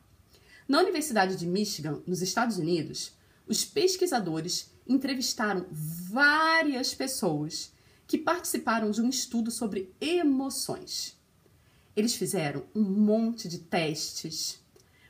Na 0.66 0.80
Universidade 0.80 1.36
de 1.36 1.46
Michigan, 1.46 2.02
nos 2.04 2.20
Estados 2.20 2.58
Unidos, 2.58 3.12
os 3.46 3.64
pesquisadores 3.64 4.72
entrevistaram 4.84 5.66
várias 5.70 6.96
pessoas 6.96 7.72
que 8.08 8.18
participaram 8.18 8.90
de 8.90 9.00
um 9.00 9.08
estudo 9.08 9.52
sobre 9.52 9.94
emoções. 10.00 11.16
Eles 11.94 12.16
fizeram 12.16 12.64
um 12.74 12.82
monte 12.82 13.46
de 13.46 13.60
testes, 13.60 14.63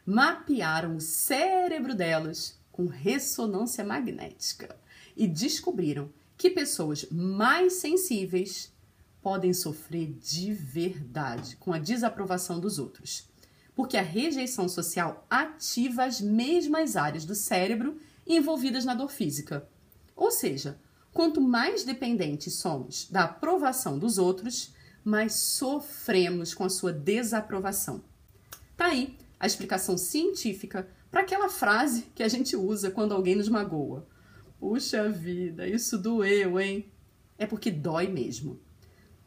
mapearam 0.07 0.97
o 0.97 1.01
cérebro 1.01 1.95
delas 1.95 2.59
com 2.71 2.87
ressonância 2.87 3.85
magnética 3.85 4.77
e 5.17 5.27
descobriram 5.27 6.11
que 6.37 6.51
pessoas 6.51 7.07
mais 7.11 7.75
sensíveis 7.75 8.73
podem 9.23 9.55
sofrer 9.55 10.13
de 10.21 10.53
verdade 10.53 11.57
com 11.57 11.73
a 11.73 11.79
desaprovação 11.79 12.61
dos 12.61 12.79
outros, 12.79 13.29
porque 13.75 13.97
a 13.97 14.03
rejeição 14.03 14.69
social 14.69 15.27
ativa 15.31 16.05
as 16.05 16.21
mesmas 16.21 16.97
áreas 16.97 17.25
do 17.25 17.35
cérebro 17.35 17.99
envolvidas 18.27 18.85
na 18.85 18.95
dor 18.95 19.11
física. 19.11 19.67
Ou 20.15 20.31
seja, 20.31 20.79
quanto 21.13 21.41
mais 21.41 21.85
dependentes 21.85 22.55
somos 22.55 23.09
da 23.09 23.25
aprovação 23.25 23.99
dos 23.99 24.19
outros, 24.19 24.75
mais 25.05 25.35
sofremos 25.35 26.53
com 26.53 26.65
a 26.65 26.69
sua 26.69 26.93
desaprovação. 26.93 28.03
Tá 28.77 28.87
aí 28.87 29.17
a 29.45 29.47
explicação 29.47 29.99
científica 29.99 30.89
para 31.11 31.21
aquela 31.21 31.51
frase 31.51 32.07
que 32.15 32.23
a 32.23 32.29
gente 32.29 32.57
usa 32.57 32.91
quando 32.91 33.13
alguém 33.13 33.37
nos 33.37 33.47
magoa. 33.47 34.09
Puxa 34.59 35.11
vida, 35.11 35.69
isso 35.69 35.99
doeu, 35.99 36.59
hein? 36.59 36.91
É 37.37 37.45
porque 37.45 37.71
dói 37.71 38.09
mesmo. 38.09 38.59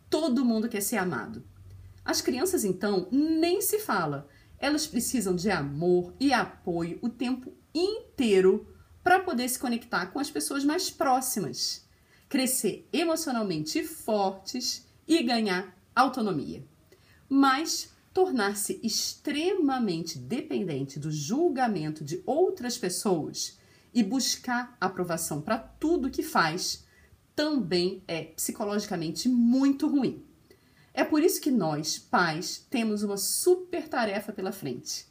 Todo 0.10 0.44
mundo 0.44 0.68
quer 0.68 0.82
ser 0.82 0.98
amado. 0.98 1.44
As 2.04 2.20
crianças, 2.20 2.64
então, 2.64 3.08
nem 3.12 3.62
se 3.62 3.78
fala. 3.78 4.28
Elas 4.58 4.88
precisam 4.88 5.36
de 5.36 5.52
amor 5.52 6.12
e 6.20 6.34
apoio 6.34 6.98
o 7.04 7.10
tempo 7.10 7.54
inteiro 7.72 8.76
para 9.04 9.20
poder 9.20 9.48
se 9.48 9.60
conectar 9.60 10.08
com 10.08 10.18
as 10.18 10.32
pessoas 10.32 10.66
mais 10.66 10.90
próximas, 10.90 11.88
crescer 12.28 12.90
emocionalmente 12.92 13.84
fortes 13.84 14.90
e 15.08 15.22
ganhar 15.22 15.78
autonomia. 15.96 16.66
Mas 17.30 17.96
tornar-se 18.18 18.80
extremamente 18.82 20.18
dependente 20.18 20.98
do 20.98 21.12
julgamento 21.12 22.04
de 22.04 22.24
outras 22.26 22.76
pessoas 22.76 23.60
e 23.94 24.02
buscar 24.02 24.76
aprovação 24.82 25.40
para 25.40 25.60
tudo 25.60 26.10
que 26.10 26.24
faz 26.24 26.84
também 27.36 28.02
é 28.08 28.24
psicologicamente 28.24 29.30
muito 29.30 29.88
ruim. 29.88 30.26
É 30.96 31.04
por 31.04 31.22
isso 31.22 31.40
que 31.40 31.52
nós, 31.52 32.00
pais, 32.00 32.66
temos 32.72 33.04
uma 33.04 33.18
super 33.18 33.88
tarefa 33.88 34.34
pela 34.34 34.52
frente. 34.52 35.06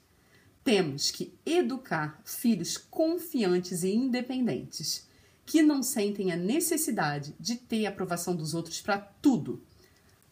Temos 0.64 1.12
que 1.12 1.32
educar 1.46 2.20
filhos 2.24 2.76
confiantes 2.76 3.84
e 3.84 3.94
independentes, 3.94 5.06
que 5.44 5.62
não 5.62 5.80
sentem 5.80 6.32
a 6.32 6.36
necessidade 6.36 7.36
de 7.38 7.54
ter 7.54 7.86
a 7.86 7.90
aprovação 7.90 8.34
dos 8.34 8.52
outros 8.52 8.80
para 8.80 8.98
tudo. 8.98 9.62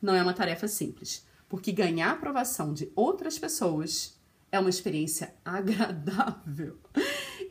Não 0.03 0.17
é 0.17 0.21
uma 0.21 0.35
tarefa 0.35 0.67
simples, 0.67 1.25
porque 1.55 1.71
ganhar 1.71 2.09
a 2.09 2.13
aprovação 2.15 2.75
de 2.75 2.91
outras 2.97 3.39
pessoas 3.39 4.19
é 4.51 4.59
uma 4.59 4.69
experiência 4.69 5.33
agradável. 5.45 6.77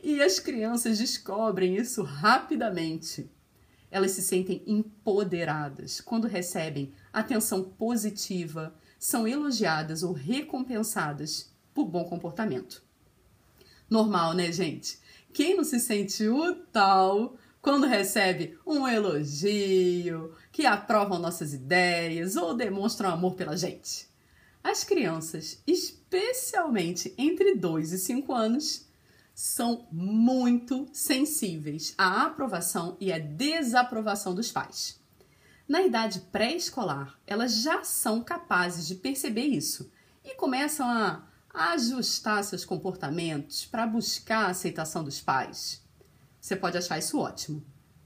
E 0.02 0.20
as 0.20 0.38
crianças 0.38 0.98
descobrem 0.98 1.76
isso 1.76 2.02
rapidamente 2.02 3.30
elas 3.90 4.10
se 4.10 4.20
sentem 4.20 4.62
empoderadas 4.66 6.02
quando 6.02 6.28
recebem 6.28 6.92
atenção 7.10 7.64
positiva, 7.64 8.74
são 8.98 9.26
elogiadas 9.26 10.02
ou 10.02 10.12
recompensadas 10.12 11.50
por 11.72 11.86
bom 11.86 12.04
comportamento. 12.04 12.82
Normal, 13.88 14.34
né, 14.34 14.52
gente? 14.52 14.98
Quem 15.32 15.56
não 15.56 15.64
se 15.64 15.80
sente 15.80 16.28
o 16.28 16.54
tal 16.54 17.38
quando 17.64 17.86
recebe 17.86 18.58
um 18.66 18.86
elogio, 18.86 20.34
que 20.52 20.66
aprovam 20.66 21.18
nossas 21.18 21.54
ideias 21.54 22.36
ou 22.36 22.52
demonstram 22.52 23.08
amor 23.08 23.36
pela 23.36 23.56
gente? 23.56 24.06
As 24.62 24.84
crianças, 24.84 25.62
especialmente 25.66 27.14
entre 27.16 27.54
2 27.54 27.92
e 27.94 27.98
5 27.98 28.34
anos, 28.34 28.86
são 29.34 29.88
muito 29.90 30.86
sensíveis 30.92 31.94
à 31.96 32.26
aprovação 32.26 32.98
e 33.00 33.10
à 33.10 33.18
desaprovação 33.18 34.34
dos 34.34 34.52
pais. 34.52 35.00
Na 35.66 35.80
idade 35.80 36.20
pré-escolar, 36.30 37.18
elas 37.26 37.62
já 37.62 37.82
são 37.82 38.22
capazes 38.22 38.86
de 38.86 38.96
perceber 38.96 39.46
isso 39.46 39.90
e 40.22 40.34
começam 40.34 40.86
a 40.86 41.26
ajustar 41.54 42.44
seus 42.44 42.62
comportamentos 42.62 43.64
para 43.64 43.86
buscar 43.86 44.48
a 44.48 44.50
aceitação 44.50 45.02
dos 45.02 45.22
pais. 45.22 45.82
Você 46.44 46.56
pode 46.56 46.76
achar 46.76 46.98
isso 46.98 47.18
ótimo, 47.18 47.64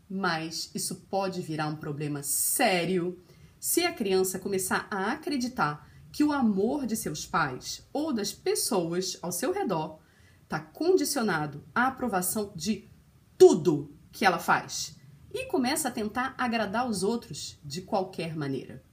mas 0.09 0.71
isso 0.73 0.95
pode 1.11 1.43
virar 1.43 1.67
um 1.67 1.75
problema 1.75 2.23
sério 2.23 3.21
Se 3.59 3.85
a 3.85 3.93
criança 3.93 4.39
começar 4.39 4.87
a 4.93 5.11
acreditar 5.11 5.91
que 6.13 6.23
o 6.23 6.31
amor 6.31 6.87
de 6.87 6.95
seus 6.95 7.27
pais 7.27 7.85
ou 7.93 8.13
das 8.13 8.33
pessoas 8.33 9.19
ao 9.21 9.33
seu 9.33 9.53
redor 9.53 9.99
está 10.45 10.61
condicionado 10.61 11.65
à 11.75 11.89
aprovação 11.89 12.53
de 12.55 12.89
tudo 13.37 13.93
que 14.13 14.25
ela 14.25 14.39
faz 14.39 14.97
e 15.35 15.47
começa 15.47 15.89
a 15.89 15.91
tentar 15.91 16.37
agradar 16.39 16.89
os 16.89 17.03
outros 17.03 17.59
de 17.65 17.83
qualquer 17.83 18.37
maneira. 18.37 18.85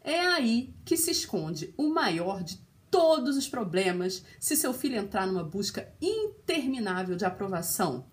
É 0.00 0.20
aí 0.20 0.74
que 0.86 0.96
se 0.96 1.10
esconde 1.10 1.74
o 1.76 1.90
maior 1.90 2.42
de 2.42 2.64
todos 2.90 3.36
os 3.36 3.46
problemas 3.46 4.24
se 4.40 4.56
seu 4.56 4.72
filho 4.72 4.96
entrar 4.96 5.26
numa 5.26 5.44
busca 5.44 5.92
interminável 6.00 7.14
de 7.14 7.26
aprovação, 7.26 8.06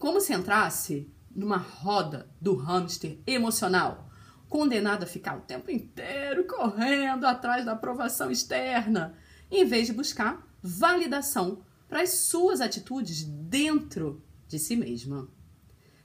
como 0.00 0.18
se 0.18 0.32
entrasse 0.32 1.12
numa 1.30 1.58
roda 1.58 2.26
do 2.40 2.56
hamster 2.56 3.18
emocional, 3.26 4.10
condenado 4.48 5.02
a 5.02 5.06
ficar 5.06 5.36
o 5.36 5.42
tempo 5.42 5.70
inteiro 5.70 6.46
correndo 6.46 7.26
atrás 7.26 7.66
da 7.66 7.72
aprovação 7.72 8.30
externa, 8.30 9.14
em 9.50 9.66
vez 9.66 9.86
de 9.86 9.92
buscar 9.92 10.48
validação 10.62 11.62
para 11.86 12.00
as 12.00 12.12
suas 12.14 12.62
atitudes 12.62 13.24
dentro 13.24 14.24
de 14.48 14.58
si 14.58 14.74
mesma. 14.74 15.28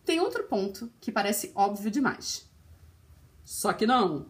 Tem 0.04 0.20
outro 0.20 0.44
ponto 0.44 0.92
que 1.00 1.10
parece 1.10 1.54
óbvio 1.56 1.90
demais. 1.90 2.52
Só 3.46 3.72
que 3.72 3.88
não! 3.88 4.28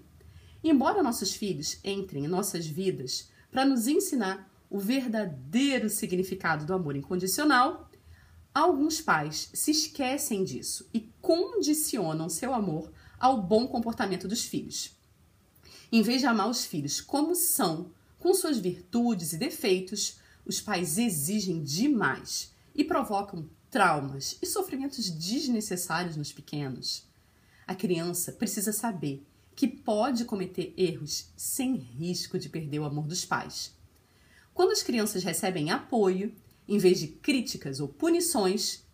Embora 0.64 1.02
nossos 1.02 1.34
filhos 1.34 1.80
entrem 1.84 2.26
em 2.26 2.28
nossas 2.28 2.68
vidas 2.68 3.32
para 3.50 3.66
nos 3.66 3.88
ensinar 3.88 4.48
o 4.70 4.78
verdadeiro 4.78 5.90
significado 5.90 6.66
do 6.66 6.74
amor 6.74 6.96
incondicional, 6.96 7.90
alguns 8.56 9.02
pais 9.02 9.50
se 9.54 9.72
esquecem 9.72 10.46
disso 10.46 10.88
e 10.94 11.12
condicionam 11.22 12.30
seu 12.30 12.54
amor 12.54 12.90
ao 13.20 13.42
bom 13.42 13.68
comportamento 13.68 14.30
dos 14.30 14.46
filhos. 14.46 14.96
Em 15.92 16.02
vez 16.02 16.22
de 16.22 16.28
amar 16.28 16.50
os 16.50 16.66
filhos 16.66 17.02
como 17.02 17.36
são, 17.36 17.92
com 18.18 18.34
suas 18.34 18.58
virtudes 18.58 19.34
e 19.34 19.38
defeitos, 19.38 20.18
os 20.46 20.62
pais 20.62 20.98
exigem 20.98 21.62
demais 21.62 22.54
e 22.74 22.84
provocam 22.84 23.50
traumas 23.70 24.38
e 24.42 24.46
sofrimentos 24.46 25.10
desnecessários 25.10 26.16
nos 26.16 26.32
pequenos. 26.32 27.04
A 27.68 27.76
criança 27.76 28.32
precisa 28.32 28.72
saber 28.72 29.26
que 29.54 29.68
pode 29.68 30.24
cometer 30.24 30.74
erros 30.78 31.28
sem 31.36 31.76
risco 31.76 32.40
de 32.40 32.48
perder 32.48 32.80
o 32.80 32.86
amor 32.86 33.06
dos 33.06 33.26
pais. 33.26 33.74
Quando 34.54 34.72
as 34.72 34.82
crianças 34.82 35.24
recebem 35.24 35.72
apoio, 35.72 36.34
em 36.68 36.78
vez 36.78 37.00
de 37.00 37.08
críticas 37.08 37.80
ou 37.80 37.88
punições, 37.88 38.86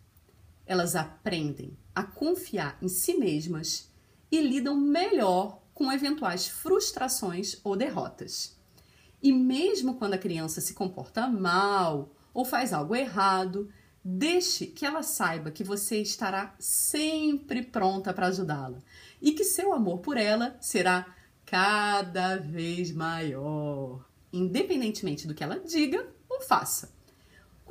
elas 0.66 0.94
aprendem 0.94 1.76
a 1.94 2.02
confiar 2.02 2.78
em 2.80 2.88
si 2.88 3.14
mesmas 3.14 3.90
e 4.30 4.40
lidam 4.40 4.76
melhor 4.76 5.62
com 5.74 5.90
eventuais 5.90 6.48
frustrações 6.48 7.58
ou 7.64 7.76
derrotas. 7.76 8.56
E 9.22 9.32
mesmo 9.32 9.94
quando 9.94 10.14
a 10.14 10.18
criança 10.18 10.60
se 10.60 10.74
comporta 10.74 11.26
mal 11.26 12.14
ou 12.32 12.44
faz 12.44 12.72
algo 12.72 12.94
errado, 12.94 13.68
Deixe 14.04 14.66
que 14.66 14.84
ela 14.84 15.02
saiba 15.02 15.52
que 15.52 15.62
você 15.62 15.98
estará 16.02 16.56
sempre 16.58 17.62
pronta 17.62 18.12
para 18.12 18.26
ajudá-la 18.26 18.78
e 19.20 19.30
que 19.30 19.44
seu 19.44 19.72
amor 19.72 20.00
por 20.00 20.16
ela 20.16 20.56
será 20.60 21.06
cada 21.46 22.36
vez 22.36 22.90
maior, 22.90 24.04
independentemente 24.32 25.28
do 25.28 25.34
que 25.34 25.44
ela 25.44 25.60
diga 25.60 26.04
ou 26.28 26.40
faça. 26.40 26.91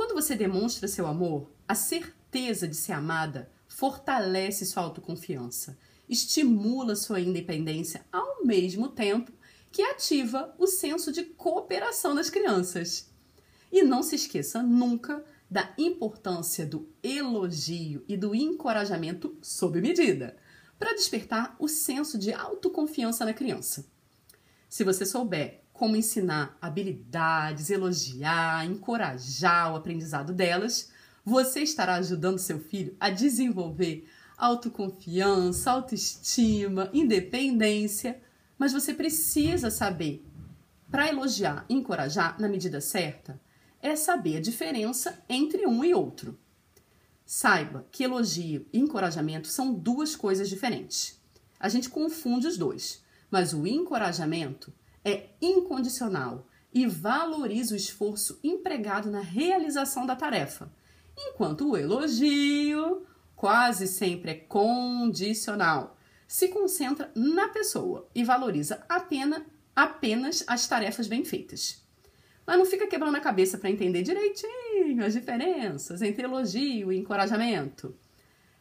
Quando 0.01 0.15
você 0.15 0.35
demonstra 0.35 0.87
seu 0.87 1.05
amor, 1.05 1.51
a 1.67 1.75
certeza 1.75 2.67
de 2.67 2.75
ser 2.75 2.93
amada 2.93 3.51
fortalece 3.67 4.65
sua 4.65 4.81
autoconfiança, 4.81 5.77
estimula 6.09 6.95
sua 6.95 7.19
independência 7.19 8.03
ao 8.11 8.43
mesmo 8.43 8.87
tempo 8.87 9.31
que 9.71 9.83
ativa 9.83 10.55
o 10.57 10.65
senso 10.65 11.11
de 11.11 11.23
cooperação 11.23 12.15
das 12.15 12.31
crianças. 12.31 13.11
E 13.71 13.83
não 13.83 14.01
se 14.01 14.15
esqueça 14.15 14.63
nunca 14.63 15.23
da 15.47 15.71
importância 15.77 16.65
do 16.65 16.89
elogio 17.03 18.03
e 18.07 18.17
do 18.17 18.33
encorajamento 18.33 19.37
sob 19.39 19.79
medida, 19.79 20.35
para 20.79 20.95
despertar 20.95 21.55
o 21.59 21.67
senso 21.67 22.17
de 22.17 22.33
autoconfiança 22.33 23.23
na 23.23 23.35
criança. 23.35 23.85
Se 24.67 24.83
você 24.83 25.05
souber 25.05 25.60
como 25.81 25.95
ensinar 25.95 26.55
habilidades, 26.61 27.71
elogiar, 27.71 28.63
encorajar 28.67 29.73
o 29.73 29.75
aprendizado 29.75 30.31
delas, 30.31 30.91
você 31.25 31.61
estará 31.61 31.95
ajudando 31.95 32.37
seu 32.37 32.59
filho 32.59 32.95
a 32.99 33.09
desenvolver 33.09 34.07
autoconfiança, 34.37 35.71
autoestima, 35.71 36.87
independência, 36.93 38.21
mas 38.59 38.71
você 38.71 38.93
precisa 38.93 39.71
saber 39.71 40.23
para 40.91 41.09
elogiar 41.09 41.65
e 41.67 41.73
encorajar 41.73 42.39
na 42.39 42.47
medida 42.47 42.79
certa 42.79 43.41
é 43.81 43.95
saber 43.95 44.37
a 44.37 44.41
diferença 44.41 45.19
entre 45.27 45.65
um 45.65 45.83
e 45.83 45.95
outro. 45.95 46.37
Saiba 47.25 47.87
que 47.91 48.03
elogio 48.03 48.67
e 48.71 48.77
encorajamento 48.77 49.47
são 49.47 49.73
duas 49.73 50.15
coisas 50.15 50.47
diferentes. 50.47 51.19
A 51.59 51.67
gente 51.67 51.89
confunde 51.89 52.45
os 52.45 52.55
dois, 52.55 53.03
mas 53.31 53.51
o 53.51 53.65
encorajamento 53.65 54.71
é 55.03 55.29
incondicional 55.41 56.47
e 56.73 56.87
valoriza 56.87 57.73
o 57.73 57.77
esforço 57.77 58.39
empregado 58.43 59.09
na 59.09 59.19
realização 59.19 60.05
da 60.05 60.15
tarefa, 60.15 60.71
enquanto 61.17 61.69
o 61.69 61.77
elogio 61.77 63.05
quase 63.35 63.87
sempre 63.87 64.31
é 64.31 64.35
condicional, 64.35 65.97
se 66.27 66.47
concentra 66.47 67.11
na 67.15 67.49
pessoa 67.49 68.07
e 68.15 68.23
valoriza 68.23 68.85
apenas, 68.87 69.43
apenas 69.75 70.43
as 70.47 70.67
tarefas 70.67 71.07
bem 71.07 71.25
feitas. 71.25 71.83
Mas 72.45 72.57
não 72.57 72.65
fica 72.65 72.87
quebrando 72.87 73.15
a 73.15 73.21
cabeça 73.21 73.57
para 73.57 73.69
entender 73.69 74.03
direitinho 74.03 75.05
as 75.05 75.13
diferenças 75.13 76.01
entre 76.01 76.23
elogio 76.23 76.91
e 76.91 76.97
encorajamento. 76.97 77.95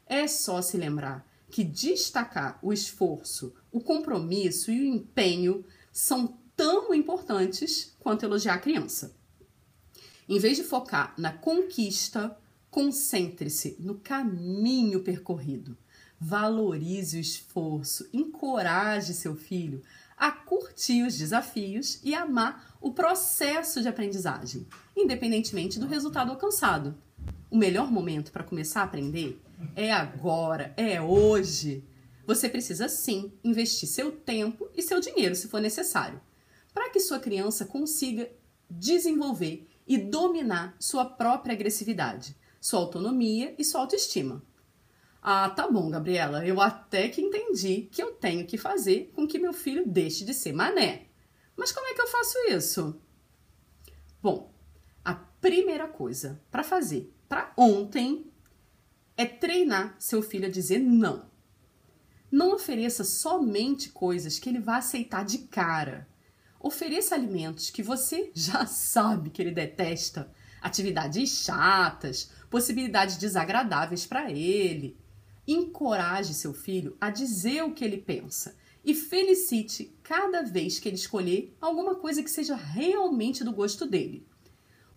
É 0.06 0.26
só 0.26 0.60
se 0.60 0.76
lembrar 0.76 1.26
que 1.50 1.62
destacar 1.62 2.58
o 2.62 2.72
esforço, 2.72 3.54
o 3.70 3.80
compromisso 3.80 4.70
e 4.70 4.80
o 4.80 4.94
empenho 4.94 5.64
são 5.92 6.38
tão 6.56 6.94
importantes 6.94 7.96
quanto 7.98 8.24
elogiar 8.24 8.54
a 8.54 8.58
criança. 8.58 9.16
Em 10.28 10.38
vez 10.38 10.56
de 10.56 10.62
focar 10.62 11.14
na 11.18 11.32
conquista, 11.32 12.36
concentre-se 12.70 13.76
no 13.80 13.96
caminho 13.96 15.00
percorrido. 15.00 15.76
Valorize 16.20 17.16
o 17.16 17.20
esforço, 17.20 18.08
encoraje 18.12 19.14
seu 19.14 19.34
filho 19.34 19.82
a 20.16 20.30
curtir 20.30 21.02
os 21.02 21.16
desafios 21.16 21.98
e 22.04 22.14
amar 22.14 22.76
o 22.78 22.92
processo 22.92 23.80
de 23.80 23.88
aprendizagem, 23.88 24.66
independentemente 24.94 25.78
do 25.78 25.86
resultado 25.86 26.30
alcançado. 26.30 26.94
O 27.50 27.56
melhor 27.56 27.90
momento 27.90 28.30
para 28.30 28.44
começar 28.44 28.82
a 28.82 28.84
aprender 28.84 29.40
é 29.74 29.90
agora, 29.90 30.72
é 30.76 31.00
hoje. 31.00 31.82
Você 32.30 32.48
precisa 32.48 32.88
sim 32.88 33.32
investir 33.42 33.88
seu 33.88 34.12
tempo 34.12 34.70
e 34.72 34.82
seu 34.82 35.00
dinheiro, 35.00 35.34
se 35.34 35.48
for 35.48 35.60
necessário, 35.60 36.20
para 36.72 36.88
que 36.88 37.00
sua 37.00 37.18
criança 37.18 37.64
consiga 37.64 38.30
desenvolver 38.70 39.68
e 39.84 39.98
dominar 39.98 40.76
sua 40.78 41.04
própria 41.04 41.54
agressividade, 41.54 42.36
sua 42.60 42.78
autonomia 42.78 43.52
e 43.58 43.64
sua 43.64 43.80
autoestima. 43.80 44.44
Ah, 45.20 45.50
tá 45.50 45.68
bom, 45.68 45.90
Gabriela, 45.90 46.46
eu 46.46 46.60
até 46.60 47.08
que 47.08 47.20
entendi 47.20 47.88
que 47.90 48.00
eu 48.00 48.12
tenho 48.12 48.46
que 48.46 48.56
fazer 48.56 49.10
com 49.12 49.26
que 49.26 49.36
meu 49.36 49.52
filho 49.52 49.82
deixe 49.84 50.24
de 50.24 50.32
ser 50.32 50.52
mané. 50.52 51.08
Mas 51.56 51.72
como 51.72 51.88
é 51.88 51.94
que 51.94 52.00
eu 52.00 52.06
faço 52.06 52.38
isso? 52.48 53.02
Bom, 54.22 54.54
a 55.04 55.14
primeira 55.14 55.88
coisa 55.88 56.40
para 56.48 56.62
fazer 56.62 57.12
para 57.28 57.52
ontem 57.56 58.30
é 59.16 59.26
treinar 59.26 59.96
seu 59.98 60.22
filho 60.22 60.46
a 60.46 60.50
dizer 60.50 60.78
não. 60.78 61.28
Não 62.30 62.54
ofereça 62.54 63.02
somente 63.02 63.90
coisas 63.90 64.38
que 64.38 64.48
ele 64.48 64.60
vai 64.60 64.78
aceitar 64.78 65.24
de 65.24 65.38
cara. 65.38 66.08
Ofereça 66.60 67.14
alimentos 67.14 67.70
que 67.70 67.82
você 67.82 68.30
já 68.34 68.66
sabe 68.66 69.30
que 69.30 69.42
ele 69.42 69.50
detesta, 69.50 70.30
atividades 70.62 71.42
chatas, 71.44 72.30
possibilidades 72.48 73.16
desagradáveis 73.16 74.06
para 74.06 74.30
ele. 74.30 74.96
Encoraje 75.46 76.34
seu 76.34 76.54
filho 76.54 76.96
a 77.00 77.10
dizer 77.10 77.64
o 77.64 77.72
que 77.72 77.84
ele 77.84 77.98
pensa 77.98 78.54
e 78.84 78.94
felicite 78.94 79.94
cada 80.02 80.42
vez 80.42 80.78
que 80.78 80.88
ele 80.88 80.96
escolher 80.96 81.56
alguma 81.60 81.96
coisa 81.96 82.22
que 82.22 82.30
seja 82.30 82.54
realmente 82.54 83.42
do 83.42 83.52
gosto 83.52 83.86
dele. 83.86 84.26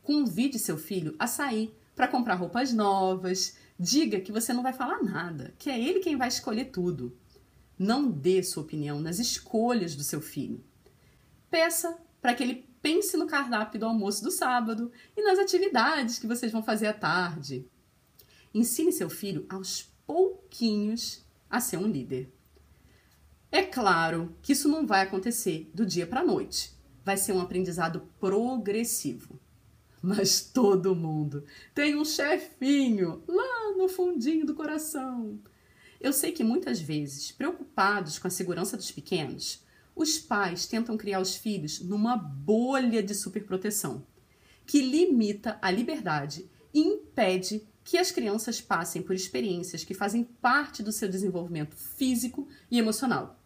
Convide 0.04 0.60
seu 0.60 0.78
filho 0.78 1.16
a 1.18 1.28
sair 1.28 1.76
para 1.96 2.08
comprar 2.08 2.36
roupas 2.36 2.72
novas. 2.72 3.58
Diga 3.80 4.20
que 4.20 4.32
você 4.32 4.54
não 4.54 4.62
vai 4.62 4.74
falar 4.74 5.02
nada, 5.02 5.54
que 5.58 5.70
é 5.70 5.80
ele 5.80 6.00
quem 6.00 6.16
vai 6.16 6.28
escolher 6.28 6.66
tudo. 6.66 7.18
Não 7.78 8.10
dê 8.10 8.42
sua 8.44 8.64
opinião 8.64 9.00
nas 9.00 9.20
escolhas 9.20 9.96
do 9.96 10.04
seu 10.04 10.22
filho. 10.22 10.64
Peça 11.50 11.98
para 12.22 12.34
que 12.34 12.44
ele 12.44 12.68
pense 12.82 13.18
no 13.18 13.28
cardápio 13.28 13.80
do 13.80 13.86
almoço 13.86 14.24
do 14.24 14.32
sábado 14.32 14.92
e 15.16 15.24
nas 15.24 15.40
atividades 15.40 16.20
que 16.20 16.28
vocês 16.28 16.52
vão 16.52 16.62
fazer 16.62 16.88
à 16.88 16.94
tarde. 16.94 17.66
Ensine 18.54 18.92
seu 18.92 19.10
filho 19.10 19.46
aos 19.50 19.84
pouquinhos 20.06 21.26
a 21.50 21.60
ser 21.60 21.78
um 21.78 21.88
líder. 21.88 22.32
É 23.52 23.62
claro 23.62 24.36
que 24.42 24.54
isso 24.54 24.68
não 24.68 24.86
vai 24.86 25.02
acontecer 25.02 25.70
do 25.74 25.86
dia 25.86 26.08
para 26.08 26.22
a 26.22 26.26
noite. 26.26 26.74
Vai 27.06 27.18
ser 27.18 27.34
um 27.34 27.42
aprendizado 27.42 28.08
progressivo. 28.20 29.40
Mas 30.02 30.42
todo 30.42 30.96
mundo 30.96 31.46
tem 31.74 31.96
um 31.96 32.04
chefinho 32.04 33.24
lá 33.28 33.78
no 33.78 33.88
fundinho 33.88 34.46
do 34.46 34.56
coração. 34.56 35.40
Eu 36.04 36.12
sei 36.12 36.34
que 36.34 36.44
muitas 36.44 36.82
vezes, 36.82 37.32
preocupados 37.32 38.20
com 38.20 38.28
a 38.28 38.30
segurança 38.30 38.76
dos 38.76 38.92
pequenos, 38.92 39.64
os 39.96 40.20
pais 40.20 40.68
tentam 40.68 40.98
criar 40.98 41.22
os 41.22 41.38
filhos 41.38 41.80
numa 41.80 42.18
bolha 42.18 43.02
de 43.02 43.16
superproteção, 43.16 44.06
que 44.66 44.82
limita 44.82 45.58
a 45.62 45.72
liberdade 45.72 46.52
e 46.74 46.82
impede 46.82 47.66
que 47.86 47.98
as 47.98 48.12
crianças 48.12 48.60
passem 48.60 49.02
por 49.02 49.16
experiências 49.16 49.86
que 49.86 49.94
fazem 49.94 50.26
parte 50.26 50.84
do 50.84 50.92
seu 50.92 51.08
desenvolvimento 51.08 51.78
físico 51.78 52.50
e 52.70 52.78
emocional. 52.78 53.40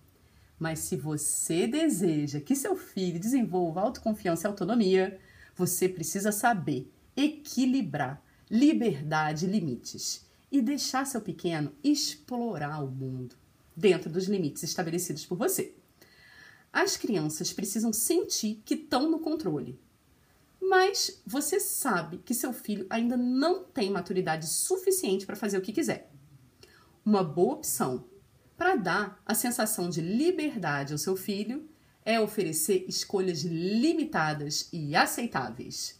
Mas 0.57 0.79
se 0.79 0.95
você 0.95 1.67
deseja 1.67 2.39
que 2.39 2.55
seu 2.55 2.75
filho 2.75 3.19
desenvolva 3.19 3.81
autoconfiança 3.81 4.47
e 4.47 4.49
autonomia, 4.49 5.19
você 5.55 5.87
precisa 5.87 6.31
saber 6.31 6.91
equilibrar 7.15 8.19
liberdade 8.49 9.45
e 9.45 9.49
limites 9.49 10.26
e 10.51 10.61
deixar 10.61 11.05
seu 11.05 11.21
pequeno 11.21 11.73
explorar 11.83 12.83
o 12.83 12.89
mundo 12.89 13.35
dentro 13.75 14.09
dos 14.09 14.25
limites 14.25 14.63
estabelecidos 14.63 15.25
por 15.25 15.37
você. 15.37 15.75
As 16.71 16.97
crianças 16.97 17.53
precisam 17.53 17.93
sentir 17.93 18.61
que 18.65 18.75
estão 18.75 19.09
no 19.09 19.19
controle. 19.19 19.79
Mas 20.61 21.21
você 21.25 21.59
sabe 21.59 22.17
que 22.19 22.33
seu 22.33 22.51
filho 22.51 22.85
ainda 22.89 23.15
não 23.15 23.63
tem 23.63 23.89
maturidade 23.89 24.47
suficiente 24.47 25.25
para 25.25 25.35
fazer 25.35 25.57
o 25.57 25.61
que 25.61 25.71
quiser. 25.71 26.11
Uma 27.05 27.23
boa 27.23 27.53
opção 27.53 28.05
para 28.57 28.75
dar 28.75 29.21
a 29.25 29.33
sensação 29.33 29.89
de 29.89 30.01
liberdade 30.01 30.91
ao 30.91 30.97
seu 30.97 31.15
filho 31.15 31.69
é 32.03 32.19
oferecer 32.19 32.85
escolhas 32.87 33.43
limitadas 33.43 34.67
e 34.73 34.95
aceitáveis. 34.95 35.96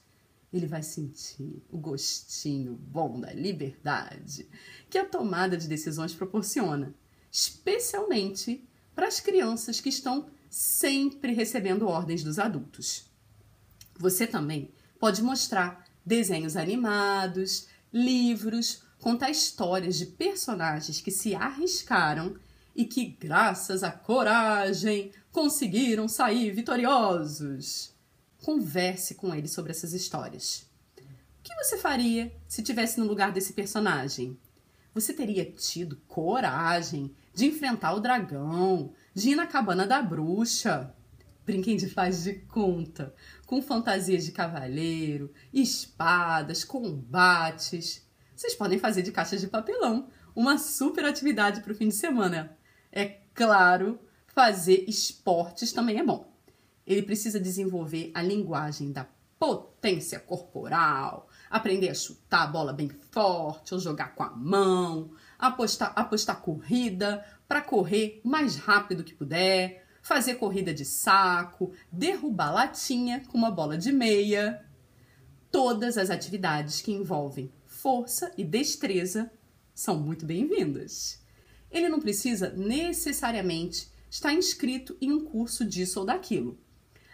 Ele 0.58 0.66
vai 0.66 0.82
sentir 0.82 1.62
o 1.70 1.78
gostinho 1.78 2.74
bom 2.74 3.20
da 3.20 3.32
liberdade 3.32 4.50
que 4.90 4.98
a 4.98 5.06
tomada 5.06 5.56
de 5.56 5.68
decisões 5.68 6.16
proporciona, 6.16 6.96
especialmente 7.32 8.68
para 8.96 9.08
as 9.08 9.20
crianças 9.20 9.80
que 9.80 9.90
estão 9.90 10.28
sempre 10.50 11.32
recebendo 11.32 11.88
ordens 11.88 12.24
dos 12.24 12.40
adultos. 12.40 13.06
Você 14.00 14.26
também 14.26 14.72
pode 15.00 15.22
mostrar 15.22 15.86
desenhos 16.04 16.58
animados, 16.58 17.68
livros, 17.94 18.82
contar 19.00 19.30
histórias 19.30 19.96
de 19.96 20.08
personagens 20.08 21.00
que 21.02 21.12
se 21.12 21.36
arriscaram 21.36 22.36
e 22.76 22.84
que, 22.84 23.06
graças 23.06 23.84
à 23.84 23.92
coragem, 23.92 25.12
conseguiram 25.32 26.08
sair 26.08 26.52
vitoriosos. 26.52 27.96
Converse 28.48 29.16
com 29.16 29.36
ele 29.36 29.50
sobre 29.50 29.72
essas 29.72 29.92
histórias. 29.92 30.66
O 30.98 31.44
que 31.44 31.54
você 31.56 31.78
faria 31.78 32.34
se 32.48 32.64
tivesse 32.64 32.98
no 32.98 33.06
lugar 33.06 33.30
desse 33.30 33.52
personagem? 33.52 34.40
Você 34.94 35.12
teria 35.12 35.44
tido 35.44 35.98
coragem 36.08 37.14
de 37.34 37.46
enfrentar 37.46 37.92
o 37.94 38.00
dragão, 38.00 38.94
de 39.14 39.32
ir 39.32 39.36
na 39.36 39.46
cabana 39.46 39.86
da 39.86 40.02
bruxa? 40.02 40.96
Brinquem 41.46 41.76
de 41.76 41.90
faz 41.90 42.24
de 42.24 42.36
conta, 42.36 43.14
com 43.46 43.62
fantasias 43.62 44.24
de 44.24 44.32
cavaleiro, 44.32 45.34
espadas, 45.52 46.64
combates. 46.64 48.08
Vocês 48.34 48.56
podem 48.56 48.80
fazer 48.80 49.02
de 49.02 49.12
caixas 49.12 49.42
de 49.42 49.48
papelão 49.48 50.08
uma 50.34 50.58
super 50.58 51.04
atividade 51.04 51.60
para 51.60 51.74
o 51.74 51.76
fim 51.76 51.90
de 51.90 51.96
semana. 51.96 52.58
É 52.94 53.20
claro, 53.34 54.00
fazer 54.26 54.86
esportes 54.88 55.74
também 55.74 56.00
é 56.00 56.04
bom. 56.06 56.37
Ele 56.88 57.04
precisa 57.04 57.40
desenvolver 57.40 58.10
a 58.14 58.22
linguagem 58.22 58.92
da 58.92 59.06
potência 59.38 60.20
corporal, 60.20 61.28
aprender 61.50 61.90
a 61.90 61.94
chutar 61.94 62.44
a 62.44 62.48
bola 62.48 62.74
bem 62.74 62.90
forte 63.12 63.74
ou 63.74 63.80
jogar 63.80 64.16
com 64.16 64.24
a 64.24 64.30
mão, 64.32 65.12
apostar, 65.38 65.94
apostar 65.96 66.42
corrida 66.42 67.24
para 67.48 67.62
correr 67.62 68.22
o 68.24 68.30
mais 68.30 68.56
rápido 68.56 69.04
que 69.04 69.14
puder, 69.14 69.86
fazer 70.02 70.36
corrida 70.36 70.74
de 70.74 70.86
saco, 70.86 71.74
derrubar 71.92 72.52
latinha 72.52 73.24
com 73.28 73.38
uma 73.38 73.52
bola 73.52 73.78
de 73.78 73.92
meia. 73.92 74.66
Todas 75.52 75.98
as 75.98 76.10
atividades 76.10 76.82
que 76.82 76.94
envolvem 76.94 77.52
força 77.66 78.32
e 78.38 78.44
destreza 78.44 79.30
são 79.76 80.00
muito 80.00 80.26
bem-vindas 80.26 81.28
ele 81.72 81.90
não 81.90 82.00
precisa 82.00 82.50
necessariamente 82.50 83.90
estar 84.10 84.34
inscrito 84.34 84.96
em 85.02 85.12
um 85.12 85.24
curso 85.24 85.66
disso 85.66 86.00
ou 86.00 86.06
daquilo. 86.06 86.58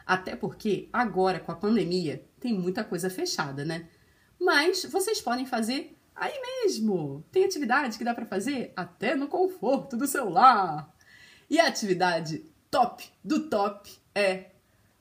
Até 0.06 0.36
porque 0.36 0.90
agora 0.92 1.40
com 1.40 1.52
a 1.52 1.56
pandemia 1.56 2.26
tem 2.40 2.54
muita 2.54 2.84
coisa 2.84 3.10
fechada, 3.10 3.64
né? 3.64 3.88
Mas 4.40 4.84
vocês 4.86 5.22
podem 5.22 5.46
fazer 5.46 5.98
aí 6.16 6.34
mesmo. 6.42 7.24
Tem 7.32 7.46
atividade 7.46 7.98
que 7.98 8.04
dá 8.04 8.14
para 8.14 8.26
fazer 8.26 8.74
até 8.76 9.16
no 9.16 9.28
conforto 9.28 9.96
do 9.96 10.08
celular. 10.08 10.94
E 11.50 11.60
a 11.60 11.68
atividade 11.68 12.46
top 12.70 13.06
do 13.24 13.50
top 13.50 13.90
é 14.14 14.52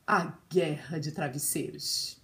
a 0.07 0.39
guerra 0.49 0.99
de 0.99 1.13
travesseiros. 1.13 2.21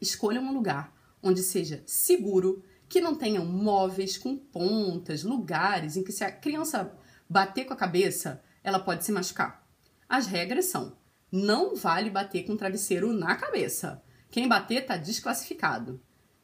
Escolha 0.00 0.40
um 0.40 0.52
lugar 0.52 0.94
onde 1.22 1.42
seja 1.42 1.82
seguro 1.86 2.64
que 2.88 3.00
não 3.00 3.14
tenham 3.14 3.44
móveis 3.44 4.16
com 4.16 4.36
pontas, 4.36 5.22
lugares 5.22 5.96
em 5.96 6.02
que 6.02 6.12
se 6.12 6.24
a 6.24 6.32
criança 6.32 6.96
bater 7.28 7.64
com 7.64 7.74
a 7.74 7.76
cabeça, 7.76 8.42
ela 8.64 8.80
pode 8.80 9.04
se 9.04 9.12
machucar. 9.12 9.64
As 10.08 10.26
regras 10.26 10.66
são: 10.66 10.96
não 11.30 11.76
vale 11.76 12.10
bater 12.10 12.44
com 12.44 12.56
travesseiro 12.56 13.12
na 13.12 13.36
cabeça. 13.36 14.02
Quem 14.30 14.48
bater 14.48 14.82
está 14.82 14.96
desclassificado. 14.96 16.00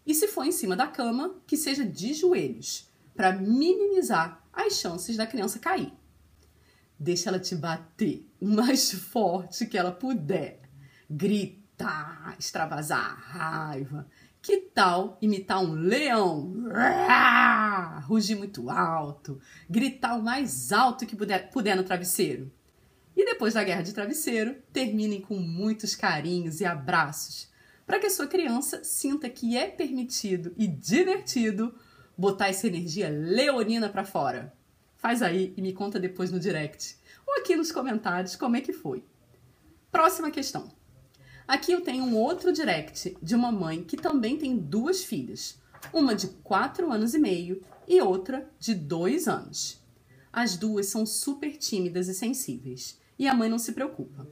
E 0.06 0.14
se 0.14 0.28
for 0.28 0.44
em 0.44 0.52
cima 0.52 0.76
da 0.76 0.86
cama, 0.86 1.34
que 1.46 1.56
seja 1.56 1.84
de 1.84 2.14
joelhos, 2.14 2.88
para 3.14 3.32
minimizar 3.32 4.44
as 4.52 4.74
chances 4.74 5.16
da 5.16 5.26
criança 5.26 5.58
cair. 5.58 5.92
Deixa 6.98 7.28
ela 7.28 7.38
te 7.38 7.54
bater 7.54 8.26
o 8.40 8.46
mais 8.46 8.92
forte 8.94 9.66
que 9.66 9.76
ela 9.76 9.92
puder. 9.92 10.62
Gritar, 11.08 12.36
extravasar 12.38 13.16
raiva, 13.16 14.06
que 14.46 14.58
tal 14.58 15.18
imitar 15.20 15.60
um 15.60 15.72
leão? 15.72 16.54
Rugir 18.06 18.36
muito 18.36 18.70
alto, 18.70 19.40
gritar 19.68 20.16
o 20.16 20.22
mais 20.22 20.72
alto 20.72 21.04
que 21.04 21.16
puder, 21.16 21.50
puder 21.50 21.76
no 21.76 21.82
travesseiro. 21.82 22.52
E 23.16 23.24
depois 23.24 23.54
da 23.54 23.64
guerra 23.64 23.82
de 23.82 23.94
travesseiro, 23.94 24.56
terminem 24.72 25.22
com 25.22 25.36
muitos 25.36 25.96
carinhos 25.96 26.60
e 26.60 26.66
abraços, 26.66 27.48
para 27.86 27.98
que 27.98 28.06
a 28.06 28.10
sua 28.10 28.26
criança 28.26 28.84
sinta 28.84 29.30
que 29.30 29.56
é 29.56 29.68
permitido 29.68 30.52
e 30.56 30.66
divertido 30.66 31.74
botar 32.16 32.48
essa 32.48 32.66
energia 32.66 33.08
leonina 33.08 33.88
para 33.88 34.04
fora. 34.04 34.52
Faz 34.96 35.22
aí 35.22 35.54
e 35.56 35.62
me 35.62 35.72
conta 35.72 35.98
depois 35.98 36.30
no 36.30 36.40
direct 36.40 36.96
ou 37.26 37.38
aqui 37.38 37.56
nos 37.56 37.72
comentários 37.72 38.36
como 38.36 38.56
é 38.56 38.60
que 38.60 38.72
foi. 38.72 39.02
Próxima 39.90 40.30
questão. 40.30 40.70
Aqui 41.48 41.72
eu 41.72 41.80
tenho 41.80 42.04
um 42.04 42.16
outro 42.16 42.52
direct 42.52 43.16
de 43.22 43.34
uma 43.34 43.52
mãe 43.52 43.82
que 43.82 43.96
também 43.96 44.36
tem 44.36 44.58
duas 44.58 45.04
filhas, 45.04 45.58
uma 45.92 46.14
de 46.14 46.28
4 46.28 46.90
anos 46.90 47.14
e 47.14 47.18
meio 47.18 47.62
e 47.86 48.00
outra 48.00 48.50
de 48.58 48.74
2 48.74 49.28
anos. 49.28 49.80
As 50.32 50.56
duas 50.56 50.86
são 50.86 51.06
super 51.06 51.56
tímidas 51.56 52.08
e 52.08 52.14
sensíveis, 52.14 52.98
e 53.18 53.26
a 53.26 53.34
mãe 53.34 53.48
não 53.48 53.58
se 53.58 53.72
preocupa. 53.72 54.26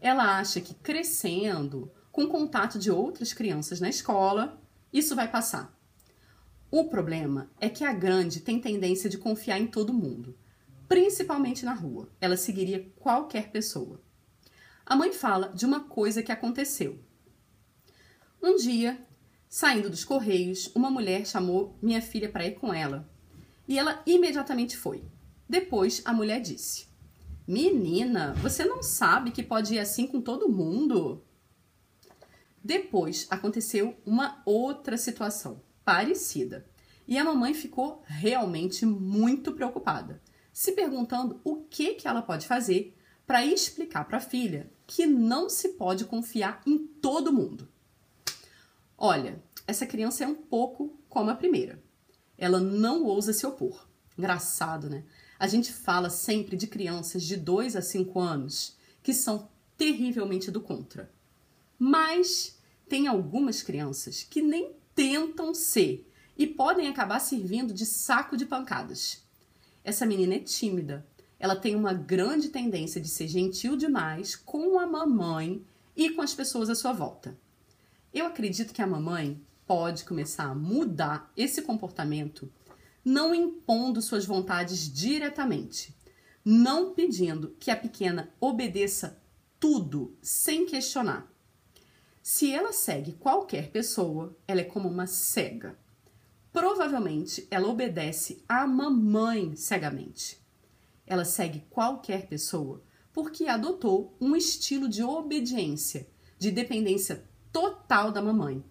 Ela 0.00 0.38
acha 0.38 0.60
que 0.60 0.74
crescendo, 0.74 1.90
com 2.12 2.28
contato 2.28 2.78
de 2.78 2.90
outras 2.90 3.32
crianças 3.32 3.80
na 3.80 3.88
escola, 3.88 4.60
isso 4.92 5.16
vai 5.16 5.30
passar. 5.30 5.76
O 6.70 6.84
problema 6.84 7.50
é 7.60 7.68
que 7.68 7.84
a 7.84 7.92
grande 7.92 8.40
tem 8.40 8.60
tendência 8.60 9.08
de 9.08 9.18
confiar 9.18 9.58
em 9.58 9.66
todo 9.66 9.92
mundo, 9.92 10.36
principalmente 10.88 11.64
na 11.64 11.72
rua. 11.72 12.08
Ela 12.20 12.36
seguiria 12.36 12.90
qualquer 12.96 13.50
pessoa. 13.50 14.00
A 14.84 14.94
mãe 14.94 15.12
fala 15.12 15.48
de 15.48 15.64
uma 15.64 15.80
coisa 15.80 16.22
que 16.22 16.32
aconteceu. 16.32 16.98
Um 18.42 18.56
dia, 18.56 18.98
saindo 19.48 19.90
dos 19.90 20.04
correios, 20.04 20.70
uma 20.74 20.90
mulher 20.90 21.26
chamou 21.26 21.76
minha 21.82 22.00
filha 22.00 22.28
para 22.28 22.46
ir 22.46 22.52
com 22.52 22.72
ela. 22.72 23.08
E 23.66 23.78
ela 23.78 24.02
imediatamente 24.06 24.76
foi. 24.76 25.04
Depois, 25.48 26.02
a 26.04 26.12
mulher 26.12 26.40
disse: 26.40 26.86
Menina, 27.46 28.34
você 28.42 28.64
não 28.64 28.82
sabe 28.82 29.30
que 29.30 29.42
pode 29.42 29.74
ir 29.74 29.78
assim 29.78 30.06
com 30.06 30.20
todo 30.20 30.48
mundo? 30.48 31.22
Depois 32.62 33.28
aconteceu 33.30 33.96
uma 34.04 34.42
outra 34.44 34.96
situação 34.96 35.62
parecida. 35.84 36.66
E 37.06 37.16
a 37.16 37.22
mamãe 37.22 37.54
ficou 37.54 38.02
realmente 38.04 38.84
muito 38.84 39.52
preocupada, 39.52 40.20
se 40.52 40.72
perguntando 40.72 41.40
o 41.44 41.62
que, 41.62 41.94
que 41.94 42.08
ela 42.08 42.20
pode 42.20 42.48
fazer 42.48 42.96
para 43.24 43.46
explicar 43.46 44.04
para 44.04 44.16
a 44.16 44.20
filha 44.20 44.68
que 44.84 45.06
não 45.06 45.48
se 45.48 45.70
pode 45.70 46.04
confiar 46.04 46.60
em 46.66 46.78
todo 46.78 47.32
mundo. 47.32 47.68
Olha, 48.98 49.40
essa 49.68 49.86
criança 49.86 50.24
é 50.24 50.26
um 50.26 50.34
pouco 50.34 50.98
como 51.08 51.30
a 51.30 51.36
primeira. 51.36 51.80
Ela 52.36 52.58
não 52.58 53.04
ousa 53.04 53.32
se 53.32 53.46
opor. 53.46 53.86
Engraçado, 54.18 54.90
né? 54.90 55.04
A 55.38 55.46
gente 55.46 55.72
fala 55.72 56.08
sempre 56.08 56.56
de 56.56 56.66
crianças 56.66 57.22
de 57.22 57.36
2 57.36 57.76
a 57.76 57.82
5 57.82 58.18
anos 58.18 58.76
que 59.02 59.12
são 59.12 59.48
terrivelmente 59.76 60.50
do 60.50 60.60
contra. 60.60 61.10
Mas 61.78 62.58
tem 62.88 63.06
algumas 63.06 63.62
crianças 63.62 64.22
que 64.22 64.40
nem 64.40 64.72
tentam 64.94 65.54
ser 65.54 66.10
e 66.36 66.46
podem 66.46 66.88
acabar 66.88 67.20
servindo 67.20 67.74
de 67.74 67.84
saco 67.84 68.36
de 68.36 68.46
pancadas. 68.46 69.22
Essa 69.84 70.06
menina 70.06 70.34
é 70.34 70.38
tímida. 70.38 71.06
Ela 71.38 71.54
tem 71.54 71.76
uma 71.76 71.92
grande 71.92 72.48
tendência 72.48 73.00
de 73.00 73.08
ser 73.08 73.28
gentil 73.28 73.76
demais 73.76 74.34
com 74.34 74.78
a 74.78 74.86
mamãe 74.86 75.64
e 75.94 76.10
com 76.10 76.22
as 76.22 76.34
pessoas 76.34 76.70
à 76.70 76.74
sua 76.74 76.92
volta. 76.92 77.38
Eu 78.12 78.26
acredito 78.26 78.72
que 78.72 78.80
a 78.80 78.86
mamãe 78.86 79.40
pode 79.66 80.04
começar 80.04 80.44
a 80.44 80.54
mudar 80.54 81.30
esse 81.36 81.60
comportamento 81.60 82.50
não 83.06 83.32
impondo 83.32 84.02
suas 84.02 84.26
vontades 84.26 84.92
diretamente, 84.92 85.96
não 86.44 86.92
pedindo 86.92 87.54
que 87.60 87.70
a 87.70 87.76
pequena 87.76 88.34
obedeça 88.40 89.22
tudo 89.60 90.18
sem 90.20 90.66
questionar. 90.66 91.32
Se 92.20 92.52
ela 92.52 92.72
segue 92.72 93.12
qualquer 93.12 93.70
pessoa, 93.70 94.36
ela 94.48 94.60
é 94.60 94.64
como 94.64 94.88
uma 94.88 95.06
cega. 95.06 95.78
Provavelmente 96.52 97.46
ela 97.48 97.68
obedece 97.68 98.42
à 98.48 98.66
mamãe 98.66 99.54
cegamente. 99.54 100.44
Ela 101.06 101.24
segue 101.24 101.60
qualquer 101.70 102.26
pessoa 102.26 102.82
porque 103.12 103.46
adotou 103.46 104.16
um 104.20 104.34
estilo 104.34 104.88
de 104.88 105.04
obediência, 105.04 106.08
de 106.40 106.50
dependência 106.50 107.24
total 107.52 108.10
da 108.10 108.20
mamãe 108.20 108.64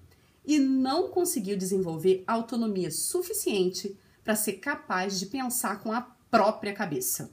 e 0.46 0.60
não 0.60 1.08
conseguiu 1.08 1.56
desenvolver 1.58 2.22
autonomia 2.28 2.92
suficiente 2.92 3.98
para 4.26 4.36
ser 4.36 4.54
capaz 4.54 5.20
de 5.20 5.28
pensar 5.28 5.80
com 5.80 5.92
a 5.92 6.02
própria 6.02 6.74
cabeça. 6.74 7.32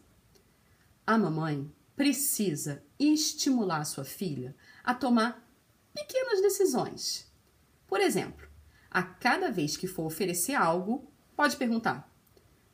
A 1.07 1.17
mamãe 1.17 1.73
precisa 1.97 2.85
estimular 2.99 3.85
sua 3.87 4.05
filha 4.05 4.55
a 4.85 4.95
tomar 4.95 5.43
pequenas 5.95 6.43
decisões. 6.43 7.33
Por 7.87 7.99
exemplo, 7.99 8.47
a 8.91 9.03
cada 9.03 9.51
vez 9.51 9.75
que 9.77 9.87
for 9.87 10.05
oferecer 10.05 10.55
algo, 10.55 11.11
pode 11.35 11.57
perguntar: 11.57 12.13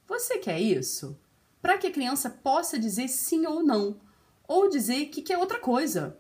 Você 0.06 0.38
quer 0.38 0.60
isso? 0.60 1.16
Para 1.62 1.78
que 1.78 1.86
a 1.86 1.92
criança 1.92 2.28
possa 2.28 2.78
dizer 2.78 3.08
sim 3.08 3.46
ou 3.46 3.62
não, 3.62 4.00
ou 4.46 4.68
dizer 4.68 5.06
que 5.06 5.22
quer 5.22 5.38
outra 5.38 5.60
coisa. 5.60 6.18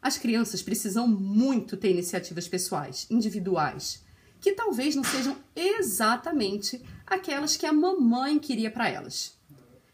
As 0.00 0.16
crianças 0.16 0.62
precisam 0.62 1.06
muito 1.06 1.76
ter 1.76 1.90
iniciativas 1.90 2.48
pessoais, 2.48 3.06
individuais, 3.10 4.04
que 4.40 4.52
talvez 4.52 4.96
não 4.96 5.04
sejam 5.04 5.36
exatamente 5.54 6.82
aquelas 7.10 7.56
que 7.56 7.66
a 7.66 7.72
mamãe 7.72 8.38
queria 8.38 8.70
para 8.70 8.88
elas. 8.88 9.36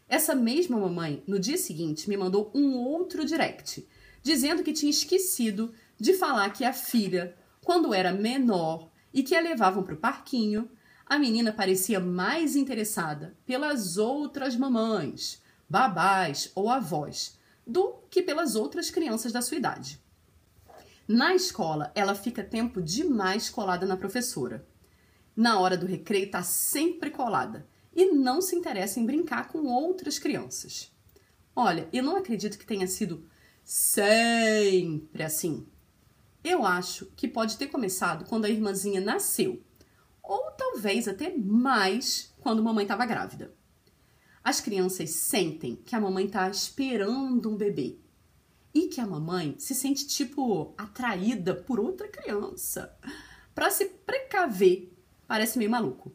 Essa 0.07 0.35
mesma 0.35 0.79
mamãe, 0.79 1.23
no 1.27 1.39
dia 1.39 1.57
seguinte, 1.57 2.07
me 2.07 2.15
mandou 2.15 2.51
um 2.53 2.77
outro 2.77 3.25
direct, 3.25 3.85
dizendo 4.21 4.63
que 4.63 4.71
tinha 4.71 4.91
esquecido 4.91 5.73
de 5.99 6.13
falar 6.13 6.51
que 6.51 6.63
a 6.63 6.71
filha, 6.71 7.35
quando 7.65 7.93
era 7.93 8.13
menor 8.13 8.89
e 9.11 9.23
que 9.23 9.35
a 9.35 9.41
levavam 9.41 9.83
para 9.83 9.95
o 9.95 9.97
parquinho, 9.97 10.69
a 11.05 11.17
menina 11.17 11.51
parecia 11.51 11.99
mais 11.99 12.55
interessada 12.55 13.35
pelas 13.45 13.97
outras 13.97 14.55
mamães, 14.55 15.41
babás 15.67 16.51
ou 16.53 16.69
avós, 16.69 17.37
do 17.65 17.95
que 18.09 18.21
pelas 18.21 18.55
outras 18.55 18.89
crianças 18.89 19.31
da 19.31 19.41
sua 19.41 19.57
idade. 19.57 19.99
Na 21.07 21.33
escola, 21.33 21.91
ela 21.95 22.13
fica 22.13 22.43
tempo 22.43 22.81
demais 22.81 23.49
colada 23.49 23.85
na 23.85 23.97
professora. 23.97 24.65
Na 25.37 25.59
hora 25.59 25.77
do 25.77 25.85
recreio, 25.85 26.25
está 26.25 26.41
sempre 26.41 27.11
colada 27.11 27.67
e 27.95 28.11
não 28.11 28.41
se 28.41 28.55
interessa 28.55 28.99
em 28.99 29.05
brincar 29.05 29.49
com 29.49 29.67
outras 29.67 30.17
crianças. 30.17 30.91
Olha, 31.55 31.87
eu 31.93 32.01
não 32.01 32.17
acredito 32.17 32.57
que 32.57 32.65
tenha 32.65 32.87
sido 32.87 33.23
sempre 33.63 35.21
assim. 35.21 35.67
Eu 36.43 36.65
acho 36.65 37.05
que 37.15 37.27
pode 37.27 37.55
ter 37.55 37.67
começado 37.67 38.25
quando 38.25 38.45
a 38.45 38.49
irmãzinha 38.49 38.99
nasceu, 38.99 39.61
ou 40.23 40.49
talvez 40.57 41.07
até 41.07 41.37
mais 41.37 42.33
quando 42.39 42.59
a 42.59 42.63
mamãe 42.63 42.83
estava 42.83 43.05
grávida. 43.05 43.53
As 44.43 44.59
crianças 44.59 45.11
sentem 45.11 45.75
que 45.75 45.95
a 45.95 46.01
mamãe 46.01 46.25
está 46.25 46.49
esperando 46.49 47.51
um 47.51 47.55
bebê 47.57 47.99
e 48.73 48.87
que 48.87 48.99
a 48.99 49.05
mamãe 49.05 49.53
se 49.59 49.75
sente 49.75 50.07
tipo 50.07 50.73
atraída 50.75 51.53
por 51.53 51.79
outra 51.79 52.07
criança. 52.07 52.97
Para 53.53 53.69
se 53.69 53.85
precaver, 53.85 54.96
parece 55.27 55.57
meio 55.57 55.69
maluco. 55.69 56.11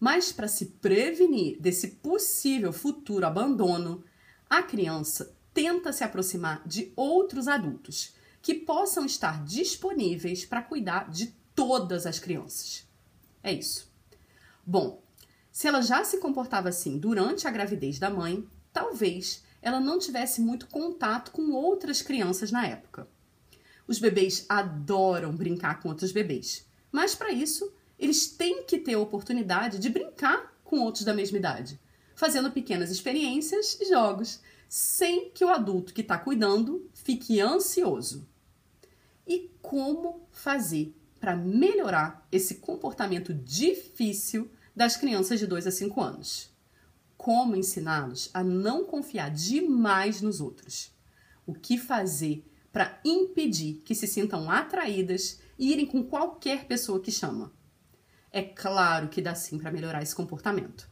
Mas 0.00 0.32
para 0.32 0.48
se 0.48 0.66
prevenir 0.66 1.60
desse 1.60 1.88
possível 1.88 2.72
futuro 2.72 3.26
abandono, 3.26 4.04
a 4.48 4.62
criança 4.62 5.34
tenta 5.52 5.92
se 5.92 6.02
aproximar 6.02 6.66
de 6.66 6.92
outros 6.96 7.48
adultos 7.48 8.14
que 8.42 8.54
possam 8.54 9.06
estar 9.06 9.44
disponíveis 9.44 10.44
para 10.44 10.62
cuidar 10.62 11.10
de 11.10 11.34
todas 11.54 12.06
as 12.06 12.18
crianças. 12.18 12.86
É 13.42 13.52
isso. 13.52 13.90
Bom, 14.66 15.02
se 15.50 15.68
ela 15.68 15.80
já 15.80 16.04
se 16.04 16.18
comportava 16.18 16.68
assim 16.68 16.98
durante 16.98 17.46
a 17.46 17.50
gravidez 17.50 17.98
da 17.98 18.10
mãe, 18.10 18.46
talvez 18.72 19.44
ela 19.62 19.80
não 19.80 19.98
tivesse 19.98 20.40
muito 20.40 20.66
contato 20.66 21.30
com 21.30 21.52
outras 21.52 22.02
crianças 22.02 22.50
na 22.50 22.66
época. 22.66 23.08
Os 23.86 23.98
bebês 23.98 24.44
adoram 24.48 25.34
brincar 25.34 25.80
com 25.80 25.88
outros 25.88 26.12
bebês, 26.12 26.66
mas 26.90 27.14
para 27.14 27.32
isso 27.32 27.72
eles 27.98 28.26
têm 28.26 28.64
que 28.64 28.78
ter 28.78 28.94
a 28.94 28.98
oportunidade 28.98 29.78
de 29.78 29.88
brincar 29.88 30.52
com 30.64 30.80
outros 30.80 31.04
da 31.04 31.14
mesma 31.14 31.38
idade, 31.38 31.80
fazendo 32.14 32.50
pequenas 32.50 32.90
experiências 32.90 33.78
e 33.80 33.88
jogos, 33.88 34.40
sem 34.68 35.30
que 35.30 35.44
o 35.44 35.48
adulto 35.48 35.94
que 35.94 36.00
está 36.00 36.18
cuidando 36.18 36.88
fique 36.92 37.40
ansioso. 37.40 38.26
E 39.26 39.50
como 39.62 40.26
fazer 40.30 40.94
para 41.20 41.36
melhorar 41.36 42.26
esse 42.30 42.56
comportamento 42.56 43.32
difícil 43.32 44.50
das 44.74 44.96
crianças 44.96 45.38
de 45.38 45.46
2 45.46 45.66
a 45.66 45.70
5 45.70 46.00
anos? 46.00 46.54
como 47.24 47.56
ensiná-los 47.56 48.28
a 48.34 48.44
não 48.44 48.84
confiar 48.84 49.30
demais 49.30 50.20
nos 50.20 50.42
outros. 50.42 50.92
O 51.46 51.54
que 51.54 51.78
fazer 51.78 52.44
para 52.70 53.00
impedir 53.02 53.80
que 53.82 53.94
se 53.94 54.06
sintam 54.06 54.50
atraídas 54.50 55.40
e 55.58 55.72
irem 55.72 55.86
com 55.86 56.04
qualquer 56.04 56.66
pessoa 56.66 57.00
que 57.00 57.10
chama. 57.10 57.50
É 58.36 58.42
claro 58.42 59.06
que 59.06 59.22
dá 59.22 59.32
sim 59.32 59.60
para 59.60 59.70
melhorar 59.70 60.02
esse 60.02 60.12
comportamento. 60.12 60.90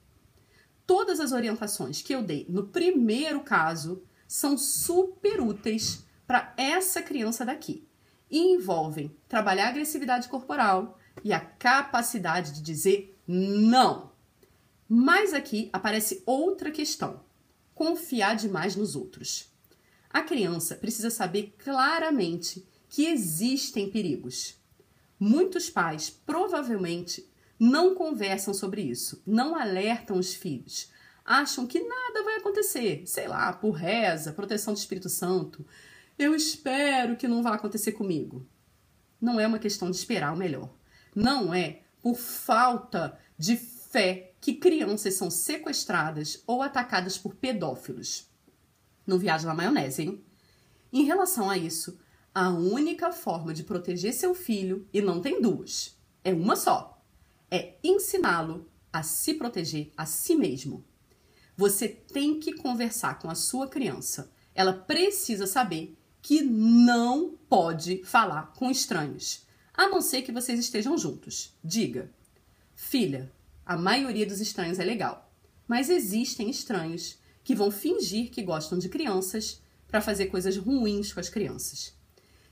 Todas 0.87 1.19
as 1.19 1.33
orientações 1.33 2.01
que 2.01 2.15
eu 2.15 2.23
dei 2.23 2.47
no 2.49 2.69
primeiro 2.69 3.41
caso 3.41 4.05
são 4.29 4.57
super 4.57 5.41
úteis 5.41 6.07
para 6.25 6.55
essa 6.57 7.03
criança 7.03 7.45
daqui 7.45 7.85
e 8.31 8.39
envolvem 8.39 9.11
trabalhar 9.29 9.67
a 9.67 9.69
agressividade 9.71 10.29
corporal 10.29 10.97
e 11.25 11.33
a 11.33 11.41
capacidade 11.41 12.53
de 12.53 12.63
dizer 12.63 13.21
não. 13.27 14.13
Mas 14.89 15.35
aqui 15.35 15.69
aparece 15.73 16.23
outra 16.25 16.71
questão: 16.71 17.25
confiar 17.75 18.37
demais 18.37 18.77
nos 18.77 18.95
outros. 18.95 19.53
A 20.09 20.23
criança 20.23 20.77
precisa 20.77 21.11
saber 21.11 21.57
claramente 21.59 22.65
que 22.89 23.07
existem 23.07 23.91
perigos. 23.91 24.63
Muitos 25.19 25.69
pais 25.69 26.09
provavelmente 26.09 27.32
não 27.65 27.95
conversam 27.95 28.53
sobre 28.53 28.83
isso, 28.83 29.23
não 29.25 29.55
alertam 29.55 30.19
os 30.19 30.35
filhos, 30.35 30.91
acham 31.25 31.65
que 31.65 31.79
nada 31.79 32.25
vai 32.25 32.39
acontecer, 32.39 33.05
sei 33.07 33.29
lá, 33.29 33.53
por 33.53 33.71
reza, 33.71 34.33
proteção 34.33 34.75
do 34.75 34.79
Espírito 34.79 35.09
Santo. 35.09 35.65
Eu 36.19 36.35
espero 36.35 37.15
que 37.15 37.29
não 37.29 37.41
vá 37.41 37.55
acontecer 37.55 37.93
comigo. 37.93 38.45
Não 39.21 39.39
é 39.39 39.47
uma 39.47 39.61
questão 39.61 39.89
de 39.93 39.97
esperar 39.97 40.35
o 40.35 40.37
melhor. 40.37 40.75
Não 41.15 41.55
é 41.55 41.83
por 42.03 42.17
falta 42.17 43.17
de 43.39 43.57
fé 43.57 44.33
que 44.41 44.55
crianças 44.55 45.15
são 45.15 45.31
sequestradas 45.31 46.43
ou 46.49 46.63
atacadas 46.63 47.17
por 47.17 47.37
pedófilos. 47.37 48.29
Não 49.07 49.21
viaja 49.21 49.47
na 49.47 49.55
maionese, 49.55 50.03
hein? 50.03 50.25
Em 50.93 51.05
relação 51.05 51.49
a 51.49 51.57
isso, 51.57 51.97
a 52.35 52.51
única 52.51 53.13
forma 53.13 53.55
de 53.55 53.63
proteger 53.63 54.13
seu 54.13 54.35
filho, 54.35 54.85
e 54.93 55.01
não 55.01 55.21
tem 55.21 55.41
duas, 55.41 55.97
é 56.25 56.33
uma 56.33 56.57
só, 56.57 56.92
é 57.53 57.75
ensiná-lo 57.85 58.67
a 58.91 59.03
se 59.03 59.35
proteger 59.35 59.93
a 59.95 60.07
si 60.07 60.35
mesmo. 60.35 60.83
Você 61.55 61.87
tem 61.87 62.41
que 62.41 62.55
conversar 62.55 63.19
com 63.19 63.29
a 63.29 63.35
sua 63.35 63.69
criança. 63.69 64.33
Ela 64.55 64.73
precisa 64.73 65.47
saber 65.47 65.95
que 66.23 66.41
não 66.41 67.37
pode 67.51 68.03
falar 68.05 68.55
com 68.55 68.71
estranhos, 68.71 69.47
a 69.75 69.87
não 69.87 70.01
ser 70.01 70.23
que 70.23 70.33
vocês 70.33 70.59
estejam 70.59 70.97
juntos. 70.97 71.55
Diga: 71.63 72.11
Filha, 72.75 73.31
a 73.67 73.77
maioria 73.77 74.25
dos 74.25 74.41
estranhos 74.41 74.79
é 74.79 74.85
legal, 74.85 75.31
mas 75.69 75.91
existem 75.91 76.49
estranhos 76.49 77.19
que 77.45 77.55
vão 77.55 77.71
fingir 77.71 78.31
que 78.31 78.43
gostam 78.43 78.79
de 78.79 78.89
crianças 78.89 79.61
para 79.89 80.01
fazer 80.01 80.27
coisas 80.27 80.57
ruins 80.57 81.13
com 81.13 81.21
as 81.21 81.29
crianças. 81.29 81.93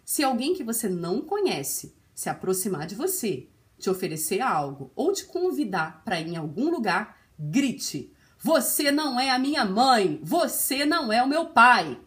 Se 0.05 0.23
alguém 0.23 0.55
que 0.55 0.65
você 0.65 0.91
não 0.91 1.23
conhece 1.23 1.95
se 2.15 2.29
aproximar 2.29 2.87
de 2.87 2.95
você, 2.95 3.49
te 3.81 3.91
oferecer 3.91 4.41
algo 4.41 4.93
ou 4.95 5.13
te 5.13 5.25
convidar 5.25 6.03
para 6.05 6.21
ir 6.21 6.29
em 6.29 6.37
algum 6.37 6.71
lugar, 6.71 7.19
grite: 7.39 8.13
Você 8.39 8.93
não 8.93 9.19
é 9.19 9.31
a 9.31 9.39
minha 9.39 9.65
mãe, 9.65 10.21
você 10.23 10.85
não 10.85 11.13
é 11.13 11.23
o 11.23 11.29
meu 11.29 11.47
pai. 11.47 11.99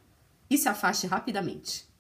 E 0.49 0.57
se 0.57 0.69
afaste 0.69 1.07
rapidamente. 1.07 1.91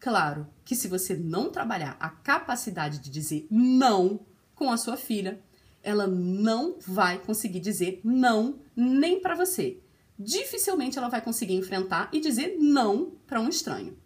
Claro 0.00 0.46
que 0.64 0.76
se 0.76 0.88
você 0.88 1.14
não 1.14 1.50
trabalhar 1.50 1.96
a 2.00 2.08
capacidade 2.08 2.98
de 2.98 3.10
dizer 3.10 3.46
não 3.50 4.20
com 4.54 4.70
a 4.70 4.76
sua 4.76 4.96
filha, 4.96 5.40
ela 5.82 6.06
não 6.06 6.76
vai 6.80 7.18
conseguir 7.18 7.60
dizer 7.60 8.00
não 8.02 8.60
nem 8.74 9.20
para 9.20 9.34
você. 9.34 9.80
Dificilmente 10.18 10.98
ela 10.98 11.08
vai 11.08 11.20
conseguir 11.20 11.54
enfrentar 11.54 12.08
e 12.12 12.20
dizer 12.20 12.56
não 12.58 13.12
para 13.26 13.40
um 13.40 13.48
estranho. 13.48 13.96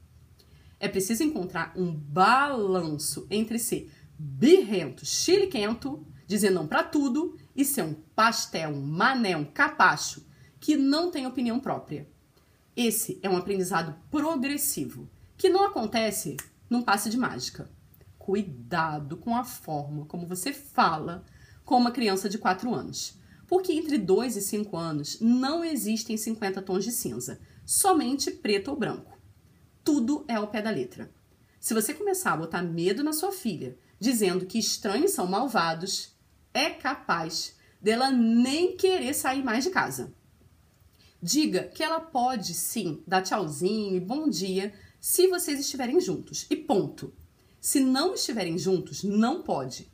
É 0.78 0.88
preciso 0.88 1.22
encontrar 1.22 1.72
um 1.76 1.94
balanço 1.94 3.26
entre 3.30 3.58
ser 3.58 3.90
birrento, 4.18 5.04
chiliquento, 5.04 6.06
dizer 6.26 6.50
não 6.50 6.66
para 6.66 6.82
tudo 6.82 7.36
e 7.54 7.64
ser 7.64 7.82
um 7.82 7.94
pastel, 7.94 8.70
um 8.70 8.80
mané, 8.80 9.36
um 9.36 9.44
capacho 9.44 10.26
que 10.60 10.76
não 10.76 11.10
tem 11.10 11.26
opinião 11.26 11.58
própria. 11.58 12.08
Esse 12.76 13.18
é 13.22 13.28
um 13.28 13.36
aprendizado 13.36 13.94
progressivo 14.10 15.10
que 15.36 15.48
não 15.48 15.66
acontece 15.66 16.36
num 16.70 16.82
passe 16.82 17.10
de 17.10 17.18
mágica. 17.18 17.70
Cuidado 18.18 19.16
com 19.16 19.36
a 19.36 19.44
forma 19.44 20.06
como 20.06 20.26
você 20.26 20.52
fala 20.52 21.24
com 21.64 21.76
uma 21.76 21.90
criança 21.90 22.28
de 22.28 22.38
4 22.38 22.72
anos. 22.72 23.18
Porque 23.46 23.72
entre 23.72 23.98
2 23.98 24.36
e 24.36 24.40
5 24.40 24.76
anos 24.76 25.20
não 25.20 25.62
existem 25.62 26.16
50 26.16 26.62
tons 26.62 26.84
de 26.84 26.92
cinza, 26.92 27.40
somente 27.66 28.30
preto 28.30 28.68
ou 28.68 28.76
branco. 28.76 29.18
Tudo 29.84 30.24
é 30.28 30.34
ao 30.36 30.48
pé 30.48 30.62
da 30.62 30.70
letra. 30.70 31.10
Se 31.60 31.74
você 31.74 31.92
começar 31.92 32.32
a 32.32 32.36
botar 32.36 32.62
medo 32.62 33.04
na 33.04 33.12
sua 33.12 33.32
filha, 33.32 33.76
dizendo 34.02 34.46
que 34.46 34.58
estranhos 34.58 35.12
são 35.12 35.28
malvados, 35.28 36.10
é 36.52 36.70
capaz 36.70 37.54
dela 37.80 38.10
nem 38.10 38.76
querer 38.76 39.14
sair 39.14 39.44
mais 39.44 39.62
de 39.62 39.70
casa. 39.70 40.12
Diga 41.22 41.68
que 41.68 41.84
ela 41.84 42.00
pode 42.00 42.52
sim 42.52 43.00
dar 43.06 43.22
tchauzinho 43.22 43.94
e 43.94 44.00
bom 44.00 44.28
dia 44.28 44.74
se 45.00 45.28
vocês 45.28 45.60
estiverem 45.60 46.00
juntos. 46.00 46.46
E 46.50 46.56
ponto. 46.56 47.14
Se 47.60 47.78
não 47.78 48.14
estiverem 48.14 48.58
juntos, 48.58 49.04
não 49.04 49.40
pode. 49.40 49.88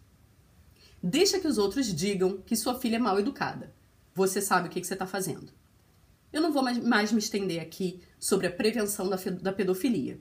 Deixa 1.03 1.39
que 1.39 1.47
os 1.47 1.59
outros 1.59 1.95
digam 1.95 2.41
que 2.41 2.57
sua 2.57 2.81
filha 2.81 2.97
é 2.97 2.99
mal 2.99 3.21
educada. 3.21 3.75
Você 4.15 4.41
sabe 4.41 4.69
o 4.69 4.71
que, 4.71 4.83
você 4.83 4.95
está 4.95 5.07
fazendo. 5.07 5.53
Eu 6.33 6.41
não 6.41 6.51
vou 6.51 6.63
mais, 6.63 6.79
mais, 6.79 7.13
me 7.13 7.19
estender 7.19 7.61
aqui 7.61 8.01
sobre 8.19 8.47
a 8.47 8.51
prevenção 8.51 9.07
da, 9.11 9.17
da 9.17 9.53
pedofilia. 9.53 10.19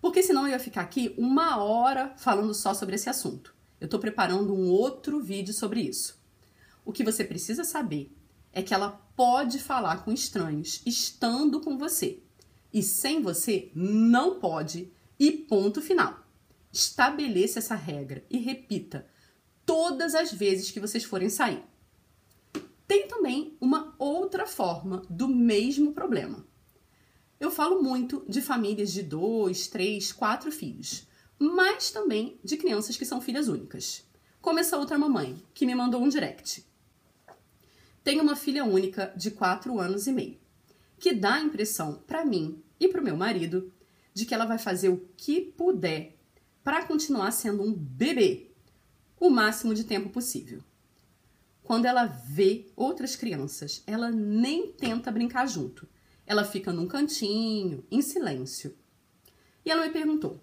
Porque 0.00 0.22
senão 0.22 0.46
eu 0.46 0.52
ia 0.52 0.60
ficar 0.60 0.82
aqui 0.82 1.14
uma 1.18 1.62
hora 1.62 2.14
falando 2.16 2.54
só 2.54 2.72
sobre 2.72 2.94
esse 2.94 3.10
assunto. 3.10 3.54
Eu 3.80 3.86
estou 3.86 4.00
preparando 4.00 4.54
um 4.54 4.68
outro 4.68 5.20
vídeo 5.20 5.52
sobre 5.52 5.80
isso. 5.80 6.18
O 6.84 6.92
que 6.92 7.04
você 7.04 7.24
precisa 7.24 7.64
saber 7.64 8.14
é 8.52 8.62
que 8.62 8.72
ela 8.72 8.90
pode 9.16 9.58
falar 9.58 10.04
com 10.04 10.12
estranhos 10.12 10.80
estando 10.86 11.60
com 11.60 11.76
você 11.76 12.22
e 12.72 12.82
sem 12.82 13.22
você 13.22 13.70
não 13.74 14.38
pode, 14.38 14.92
e 15.18 15.32
ponto 15.32 15.80
final. 15.80 16.24
Estabeleça 16.72 17.58
essa 17.58 17.74
regra 17.74 18.24
e 18.30 18.38
repita 18.38 19.06
todas 19.64 20.14
as 20.14 20.32
vezes 20.32 20.70
que 20.70 20.80
vocês 20.80 21.04
forem 21.04 21.28
sair. 21.28 21.62
Tem 22.86 23.06
também 23.06 23.56
uma 23.60 23.94
outra 23.98 24.46
forma 24.46 25.02
do 25.10 25.28
mesmo 25.28 25.92
problema. 25.92 26.46
Eu 27.40 27.50
falo 27.50 27.82
muito 27.82 28.24
de 28.28 28.42
famílias 28.42 28.92
de 28.92 29.02
dois, 29.02 29.68
três, 29.68 30.12
quatro 30.12 30.50
filhos, 30.50 31.06
mas 31.38 31.90
também 31.90 32.38
de 32.42 32.56
crianças 32.56 32.96
que 32.96 33.04
são 33.04 33.20
filhas 33.20 33.48
únicas. 33.48 34.04
Como 34.40 34.58
essa 34.58 34.76
outra 34.76 34.98
mamãe 34.98 35.42
que 35.54 35.66
me 35.66 35.74
mandou 35.74 36.02
um 36.02 36.08
direct. 36.08 36.66
Tenho 38.02 38.22
uma 38.22 38.36
filha 38.36 38.64
única 38.64 39.12
de 39.16 39.30
quatro 39.30 39.78
anos 39.78 40.06
e 40.06 40.12
meio 40.12 40.38
que 40.98 41.14
dá 41.14 41.34
a 41.34 41.40
impressão 41.40 42.02
para 42.06 42.24
mim 42.24 42.62
e 42.78 42.88
para 42.88 43.00
o 43.00 43.04
meu 43.04 43.16
marido 43.16 43.72
de 44.12 44.26
que 44.26 44.34
ela 44.34 44.44
vai 44.44 44.58
fazer 44.58 44.88
o 44.88 45.08
que 45.16 45.40
puder 45.40 46.16
para 46.64 46.84
continuar 46.84 47.30
sendo 47.30 47.62
um 47.62 47.72
bebê 47.72 48.50
o 49.18 49.30
máximo 49.30 49.74
de 49.74 49.84
tempo 49.84 50.10
possível. 50.10 50.62
Quando 51.62 51.86
ela 51.86 52.04
vê 52.04 52.66
outras 52.74 53.14
crianças, 53.14 53.82
ela 53.86 54.10
nem 54.10 54.72
tenta 54.72 55.12
brincar 55.12 55.46
junto. 55.46 55.88
Ela 56.28 56.44
fica 56.44 56.72
num 56.72 56.86
cantinho, 56.86 57.84
em 57.90 58.00
silêncio. 58.00 58.76
E 59.64 59.70
ela 59.72 59.86
me 59.86 59.92
perguntou: 59.92 60.34
o 60.34 60.40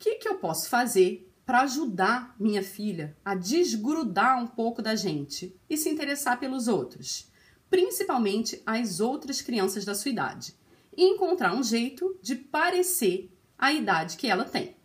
que, 0.00 0.16
que 0.16 0.28
eu 0.28 0.38
posso 0.38 0.68
fazer 0.68 1.32
para 1.46 1.60
ajudar 1.60 2.34
minha 2.40 2.62
filha 2.62 3.16
a 3.24 3.36
desgrudar 3.36 4.42
um 4.42 4.48
pouco 4.48 4.82
da 4.82 4.96
gente 4.96 5.54
e 5.70 5.76
se 5.76 5.88
interessar 5.88 6.40
pelos 6.40 6.66
outros? 6.66 7.28
principalmente 7.70 8.62
as 8.64 9.00
outras 9.00 9.40
crianças 9.40 9.84
da 9.84 9.94
sua 9.94 10.10
idade, 10.10 10.54
e 10.96 11.04
encontrar 11.04 11.54
um 11.54 11.62
jeito 11.62 12.18
de 12.22 12.34
parecer 12.34 13.30
a 13.56 13.72
idade 13.72 14.16
que 14.16 14.26
ela 14.26 14.44
tem. 14.44 14.76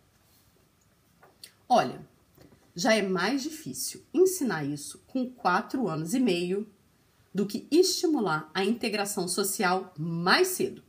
Olha, 1.68 2.06
já 2.74 2.94
é 2.94 3.02
mais 3.02 3.42
difícil 3.42 4.04
ensinar 4.12 4.64
isso 4.64 5.02
com 5.06 5.28
4 5.30 5.88
anos 5.88 6.14
e 6.14 6.20
meio 6.20 6.68
do 7.34 7.44
que 7.44 7.66
estimular 7.70 8.48
a 8.54 8.64
integração 8.64 9.26
social 9.26 9.92
mais 9.98 10.48
cedo. 10.48 10.84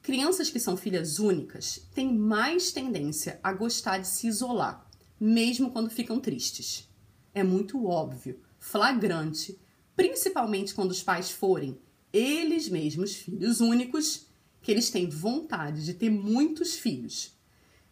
Crianças 0.00 0.50
que 0.50 0.60
são 0.60 0.76
filhas 0.76 1.18
únicas 1.18 1.88
têm 1.94 2.12
mais 2.16 2.70
tendência 2.70 3.40
a 3.42 3.52
gostar 3.52 3.98
de 3.98 4.08
se 4.08 4.28
isolar, 4.28 4.88
mesmo 5.18 5.70
quando 5.70 5.90
ficam 5.90 6.20
tristes. 6.20 6.88
É 7.34 7.42
muito 7.42 7.84
óbvio, 7.86 8.40
flagrante, 8.58 9.58
principalmente 9.96 10.74
quando 10.74 10.92
os 10.92 11.02
pais 11.02 11.30
forem 11.30 11.80
eles 12.12 12.68
mesmos 12.68 13.14
filhos 13.14 13.60
únicos, 13.60 14.26
que 14.60 14.70
eles 14.70 14.90
têm 14.90 15.08
vontade 15.08 15.84
de 15.84 15.94
ter 15.94 16.10
muitos 16.10 16.76
filhos. 16.76 17.36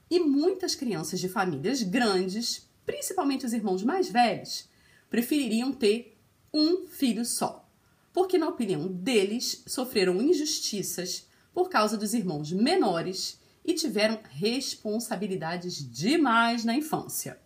E 0.09 0.21
muitas 0.21 0.75
crianças 0.75 1.19
de 1.19 1.29
famílias 1.29 1.83
grandes, 1.83 2.69
principalmente 2.85 3.47
os 3.47 3.53
irmãos 3.53 3.83
mais 3.83 4.09
velhos, 4.11 4.69
prefeririam 5.09 5.73
ter 5.73 6.20
um 6.53 6.87
filho 6.87 7.25
só, 7.25 7.69
porque, 8.13 8.39
na 8.39 8.49
opinião 8.49 8.89
deles, 8.89 9.63
sofreram 9.67 10.21
injustiças 10.21 11.27
por 11.53 11.69
causa 11.69 11.97
dos 11.97 12.15
irmãos 12.15 12.53
menores 12.53 13.41
e 13.65 13.75
tiveram 13.75 14.21
responsabilidades 14.31 15.77
demais 15.91 16.65
na 16.65 16.75
infância. 16.75 17.41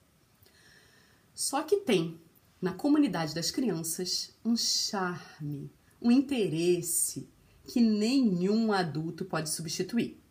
Só 1.34 1.62
que 1.62 1.78
tem 1.78 2.20
na 2.60 2.72
comunidade 2.72 3.34
das 3.34 3.50
crianças 3.50 4.34
um 4.44 4.56
charme, 4.56 5.70
um 6.00 6.10
interesse 6.10 7.28
que 7.66 7.80
nenhum 7.80 8.72
adulto 8.72 9.24
pode 9.24 9.50
substituir. 9.50 10.22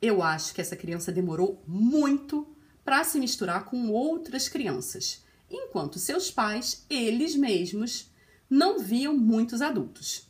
Eu 0.00 0.22
acho 0.22 0.54
que 0.54 0.60
essa 0.60 0.76
criança 0.76 1.12
demorou 1.12 1.62
muito 1.66 2.54
para 2.84 3.04
se 3.04 3.18
misturar 3.18 3.64
com 3.64 3.90
outras 3.90 4.48
crianças, 4.48 5.24
enquanto 5.50 5.98
seus 5.98 6.30
pais, 6.30 6.84
eles 6.88 7.34
mesmos, 7.34 8.10
não 8.48 8.78
viam 8.78 9.16
muitos 9.16 9.60
adultos. 9.60 10.28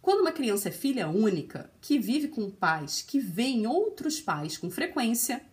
Quando 0.00 0.20
uma 0.20 0.32
criança 0.32 0.68
é 0.68 0.72
filha 0.72 1.08
única, 1.08 1.70
que 1.80 1.98
vive 1.98 2.28
com 2.28 2.50
pais 2.50 3.02
que 3.02 3.20
veem 3.20 3.66
outros 3.66 4.20
pais 4.20 4.56
com 4.56 4.70
frequência, 4.70 5.44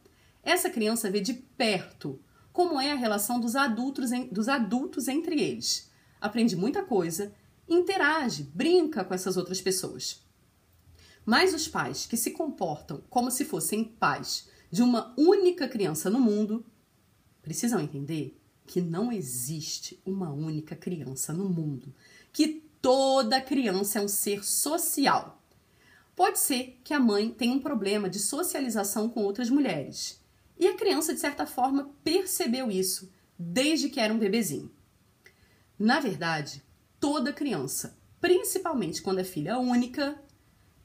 essa 0.41 0.69
criança 0.69 1.11
vê 1.11 1.21
de 1.21 1.33
perto 1.33 2.19
como 2.51 2.79
é 2.79 2.91
a 2.91 2.95
relação 2.95 3.39
dos 3.39 3.55
adultos, 3.55 4.09
dos 4.31 4.49
adultos 4.49 5.07
entre 5.07 5.39
eles. 5.39 5.91
Aprende 6.19 6.55
muita 6.55 6.83
coisa, 6.83 7.33
interage, 7.67 8.43
brinca 8.43 9.03
com 9.03 9.13
essas 9.13 9.37
outras 9.37 9.61
pessoas. 9.61 10.25
Mas 11.23 11.53
os 11.53 11.67
pais 11.67 12.07
que 12.07 12.17
se 12.17 12.31
comportam 12.31 13.03
como 13.09 13.29
se 13.29 13.45
fossem 13.45 13.83
pais 13.83 14.49
de 14.71 14.81
uma 14.81 15.13
única 15.15 15.67
criança 15.67 16.09
no 16.09 16.19
mundo 16.19 16.65
precisam 17.41 17.79
entender 17.79 18.38
que 18.69 18.79
não 18.79 19.11
existe 19.11 19.99
uma 20.05 20.29
única 20.29 20.75
criança 20.75 21.33
no 21.33 21.49
mundo, 21.49 21.91
que 22.31 22.61
toda 22.79 23.41
criança 23.41 23.97
é 23.97 24.01
um 24.03 24.07
ser 24.07 24.45
social. 24.45 25.41
Pode 26.15 26.37
ser 26.37 26.79
que 26.83 26.93
a 26.93 26.99
mãe 26.99 27.31
tenha 27.31 27.51
um 27.51 27.59
problema 27.59 28.07
de 28.07 28.19
socialização 28.19 29.09
com 29.09 29.23
outras 29.23 29.49
mulheres 29.49 30.23
e 30.55 30.67
a 30.67 30.75
criança, 30.75 31.15
de 31.15 31.19
certa 31.19 31.47
forma, 31.47 31.89
percebeu 32.03 32.69
isso 32.69 33.11
desde 33.39 33.89
que 33.89 33.99
era 33.99 34.13
um 34.13 34.19
bebezinho. 34.19 34.71
Na 35.79 35.99
verdade, 35.99 36.61
toda 36.99 37.33
criança, 37.33 37.97
principalmente 38.21 39.01
quando 39.01 39.17
é 39.17 39.23
filha 39.23 39.57
única, 39.57 40.21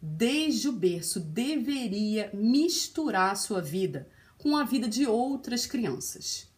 desde 0.00 0.70
o 0.70 0.72
berço 0.72 1.20
deveria 1.20 2.30
misturar 2.32 3.32
a 3.32 3.36
sua 3.36 3.60
vida 3.60 4.08
com 4.38 4.56
a 4.56 4.64
vida 4.64 4.88
de 4.88 5.04
outras 5.04 5.66
crianças. 5.66 6.53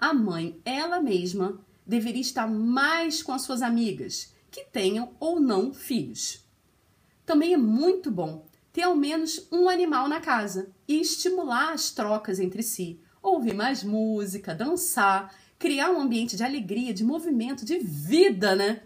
A 0.00 0.14
mãe, 0.14 0.58
ela 0.64 1.00
mesma, 1.00 1.60
deveria 1.86 2.22
estar 2.22 2.46
mais 2.46 3.22
com 3.22 3.32
as 3.32 3.42
suas 3.42 3.60
amigas, 3.60 4.32
que 4.50 4.64
tenham 4.64 5.14
ou 5.20 5.38
não 5.38 5.74
filhos. 5.74 6.42
Também 7.26 7.52
é 7.52 7.58
muito 7.58 8.10
bom 8.10 8.46
ter 8.72 8.82
ao 8.82 8.96
menos 8.96 9.46
um 9.52 9.68
animal 9.68 10.08
na 10.08 10.20
casa 10.20 10.70
e 10.88 11.00
estimular 11.00 11.72
as 11.72 11.90
trocas 11.90 12.40
entre 12.40 12.62
si, 12.62 12.98
ouvir 13.22 13.52
mais 13.52 13.84
música, 13.84 14.54
dançar, 14.54 15.34
criar 15.58 15.90
um 15.90 16.00
ambiente 16.00 16.36
de 16.36 16.42
alegria, 16.42 16.94
de 16.94 17.04
movimento, 17.04 17.64
de 17.64 17.78
vida, 17.78 18.56
né? 18.56 18.82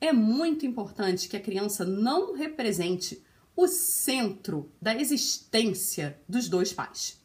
é 0.00 0.12
muito 0.12 0.66
importante 0.66 1.28
que 1.28 1.36
a 1.36 1.40
criança 1.40 1.84
não 1.84 2.34
represente 2.34 3.22
o 3.56 3.66
centro 3.66 4.70
da 4.80 4.94
existência 4.94 6.20
dos 6.28 6.48
dois 6.48 6.72
pais. 6.72 7.22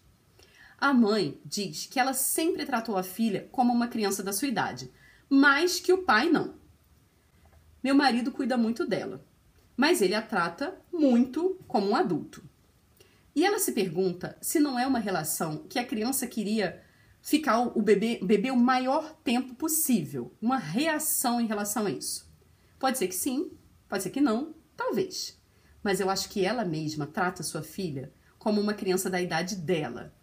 A 0.80 0.94
mãe 0.94 1.38
diz 1.44 1.88
que 1.88 2.00
ela 2.00 2.14
sempre 2.14 2.66
tratou 2.66 2.98
a 2.98 3.04
filha 3.04 3.50
como 3.52 3.74
uma 3.74 3.90
criança 3.90 4.24
da 4.24 4.32
sua 4.32 4.48
idade, 4.48 4.90
mas 5.30 5.78
que 5.78 5.92
o 5.92 6.04
pai 6.04 6.30
não. 6.30 6.56
Meu 7.84 7.94
marido 7.94 8.32
cuida 8.32 8.58
muito 8.58 8.88
dela, 8.88 9.26
mas 9.76 10.02
ele 10.02 10.16
a 10.16 10.22
trata 10.22 10.80
muito 10.92 11.60
como 11.68 11.90
um 11.90 11.96
adulto. 11.98 12.48
E 13.36 13.46
ela 13.46 13.60
se 13.60 13.74
pergunta 13.74 14.38
se 14.42 14.58
não 14.60 14.80
é 14.80 14.88
uma 14.88 15.00
relação 15.00 15.66
que 15.70 15.78
a 15.78 15.86
criança 15.86 16.26
queria 16.26 16.82
ficar 17.22 17.60
o 17.60 17.82
bebê, 17.82 18.18
bebê 18.24 18.50
o 18.50 18.56
maior 18.56 19.14
tempo 19.22 19.56
possível, 19.56 20.34
uma 20.42 20.58
reação 20.58 21.42
em 21.42 21.46
relação 21.46 21.88
a 21.88 21.92
isso. 21.92 22.30
Pode 22.80 22.98
ser 22.98 23.10
que 23.10 23.16
sim, 23.16 23.52
pode 23.90 24.04
ser 24.04 24.12
que 24.12 24.22
não, 24.22 24.56
talvez. 24.78 25.38
Mas 25.84 26.00
eu 26.00 26.10
acho 26.10 26.30
que 26.30 26.46
ela 26.46 26.64
mesma 26.64 27.06
trata 27.06 27.44
sua 27.44 27.64
filha 27.64 28.14
como 28.38 28.62
uma 28.62 28.74
criança 28.74 29.10
da 29.10 29.22
idade 29.22 29.58
dela. 29.58 30.18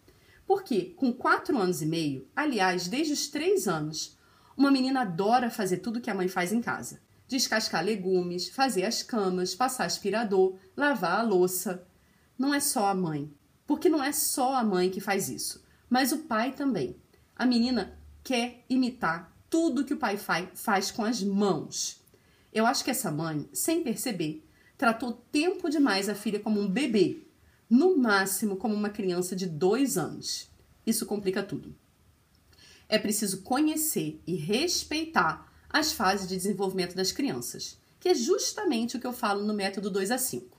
Porque 0.47 0.93
com 0.95 1.11
quatro 1.11 1.57
anos 1.57 1.81
e 1.81 1.85
meio, 1.85 2.25
aliás, 2.33 2.87
desde 2.87 3.11
os 3.11 3.27
três 3.27 3.67
anos, 3.67 4.17
uma 4.55 4.71
menina 4.71 5.01
adora 5.01 5.51
fazer 5.51 5.77
tudo 5.77 5.99
que 5.99 6.09
a 6.09 6.15
mãe 6.15 6.29
faz 6.29 6.53
em 6.53 6.61
casa. 6.61 7.01
Descascar 7.27 7.83
legumes, 7.83 8.47
fazer 8.47 8.85
as 8.85 9.03
camas, 9.03 9.53
passar 9.53 9.83
aspirador, 9.83 10.57
lavar 10.75 11.19
a 11.19 11.23
louça. 11.23 11.85
Não 12.39 12.53
é 12.53 12.61
só 12.61 12.87
a 12.87 12.95
mãe. 12.95 13.29
Porque 13.67 13.89
não 13.89 14.01
é 14.01 14.13
só 14.13 14.55
a 14.55 14.63
mãe 14.63 14.89
que 14.89 15.01
faz 15.01 15.27
isso, 15.27 15.61
mas 15.89 16.13
o 16.13 16.19
pai 16.19 16.53
também. 16.53 16.95
A 17.35 17.45
menina 17.45 17.99
quer 18.23 18.63
imitar 18.69 19.35
tudo 19.49 19.83
que 19.83 19.93
o 19.93 19.97
pai 19.97 20.17
faz 20.17 20.89
com 20.89 21.03
as 21.03 21.21
mãos. 21.21 22.01
Eu 22.53 22.65
acho 22.65 22.83
que 22.83 22.91
essa 22.91 23.11
mãe, 23.11 23.47
sem 23.51 23.83
perceber, 23.83 24.47
tratou 24.77 25.11
tempo 25.11 25.69
demais 25.69 26.07
a 26.07 26.15
filha 26.15 26.39
como 26.39 26.61
um 26.61 26.69
bebê, 26.69 27.26
no 27.69 27.97
máximo 27.97 28.55
como 28.57 28.73
uma 28.73 28.89
criança 28.89 29.35
de 29.35 29.45
dois 29.45 29.97
anos. 29.97 30.49
Isso 30.85 31.05
complica 31.05 31.43
tudo. 31.43 31.75
É 32.87 32.97
preciso 32.97 33.41
conhecer 33.41 34.21
e 34.25 34.35
respeitar 34.35 35.51
as 35.69 35.91
fases 35.91 36.27
de 36.27 36.35
desenvolvimento 36.35 36.95
das 36.95 37.11
crianças, 37.11 37.77
que 37.99 38.09
é 38.09 38.15
justamente 38.15 38.95
o 38.95 38.99
que 38.99 39.07
eu 39.07 39.11
falo 39.11 39.43
no 39.43 39.53
método 39.53 39.89
2 39.89 40.11
a 40.11 40.17
5. 40.17 40.57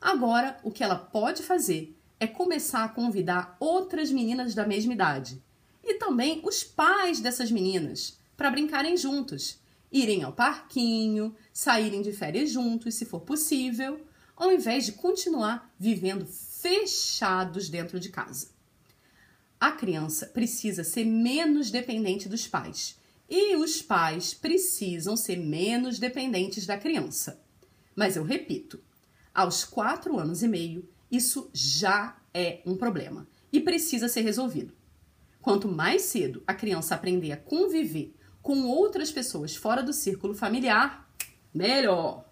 Agora, 0.00 0.58
o 0.62 0.70
que 0.70 0.84
ela 0.84 0.96
pode 0.96 1.42
fazer 1.42 1.96
é 2.20 2.26
começar 2.26 2.84
a 2.84 2.88
convidar 2.88 3.56
outras 3.58 4.10
meninas 4.10 4.54
da 4.54 4.66
mesma 4.66 4.92
idade 4.92 5.42
e 5.82 5.94
também 5.94 6.42
os 6.44 6.62
pais 6.62 7.20
dessas 7.20 7.50
meninas 7.50 8.18
para 8.36 8.50
brincarem 8.50 8.96
juntos 8.96 9.58
irem 9.90 10.22
ao 10.22 10.32
parquinho, 10.32 11.34
saírem 11.52 12.02
de 12.02 12.12
férias 12.12 12.50
juntos, 12.50 12.94
se 12.94 13.04
for 13.04 13.20
possível, 13.20 14.00
ao 14.38 14.52
invés 14.52 14.86
de 14.86 14.92
continuar 14.92 15.74
vivendo 15.78 16.24
fechados 16.24 17.68
dentro 17.68 17.98
de 17.98 18.08
casa. 18.08 18.50
A 19.60 19.72
criança 19.72 20.26
precisa 20.26 20.84
ser 20.84 21.04
menos 21.04 21.70
dependente 21.70 22.28
dos 22.28 22.46
pais 22.46 22.96
e 23.28 23.56
os 23.56 23.82
pais 23.82 24.32
precisam 24.32 25.16
ser 25.16 25.36
menos 25.36 25.98
dependentes 25.98 26.64
da 26.64 26.78
criança. 26.78 27.42
Mas 27.96 28.14
eu 28.14 28.22
repito, 28.22 28.80
aos 29.34 29.64
quatro 29.64 30.18
anos 30.18 30.42
e 30.42 30.48
meio, 30.48 30.88
isso 31.10 31.50
já 31.52 32.16
é 32.32 32.62
um 32.64 32.76
problema 32.76 33.26
e 33.52 33.60
precisa 33.60 34.08
ser 34.08 34.20
resolvido. 34.20 34.72
Quanto 35.40 35.68
mais 35.68 36.02
cedo 36.02 36.42
a 36.46 36.54
criança 36.54 36.94
aprender 36.94 37.32
a 37.32 37.36
conviver 37.36 38.14
com 38.40 38.66
outras 38.66 39.10
pessoas 39.10 39.56
fora 39.56 39.82
do 39.82 39.92
círculo 39.92 40.34
familiar, 40.34 41.10
melhor. 41.52 42.27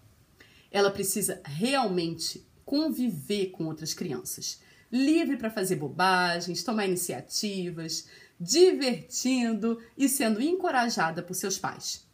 Ela 0.71 0.91
precisa 0.91 1.41
realmente 1.43 2.45
conviver 2.65 3.47
com 3.47 3.65
outras 3.65 3.93
crianças, 3.93 4.61
livre 4.91 5.37
para 5.37 5.49
fazer 5.49 5.75
bobagens, 5.77 6.63
tomar 6.63 6.85
iniciativas, 6.85 8.07
divertindo 8.39 9.81
e 9.97 10.07
sendo 10.07 10.41
encorajada 10.41 11.23
por 11.23 11.33
seus 11.33 11.57
pais. 11.57 12.05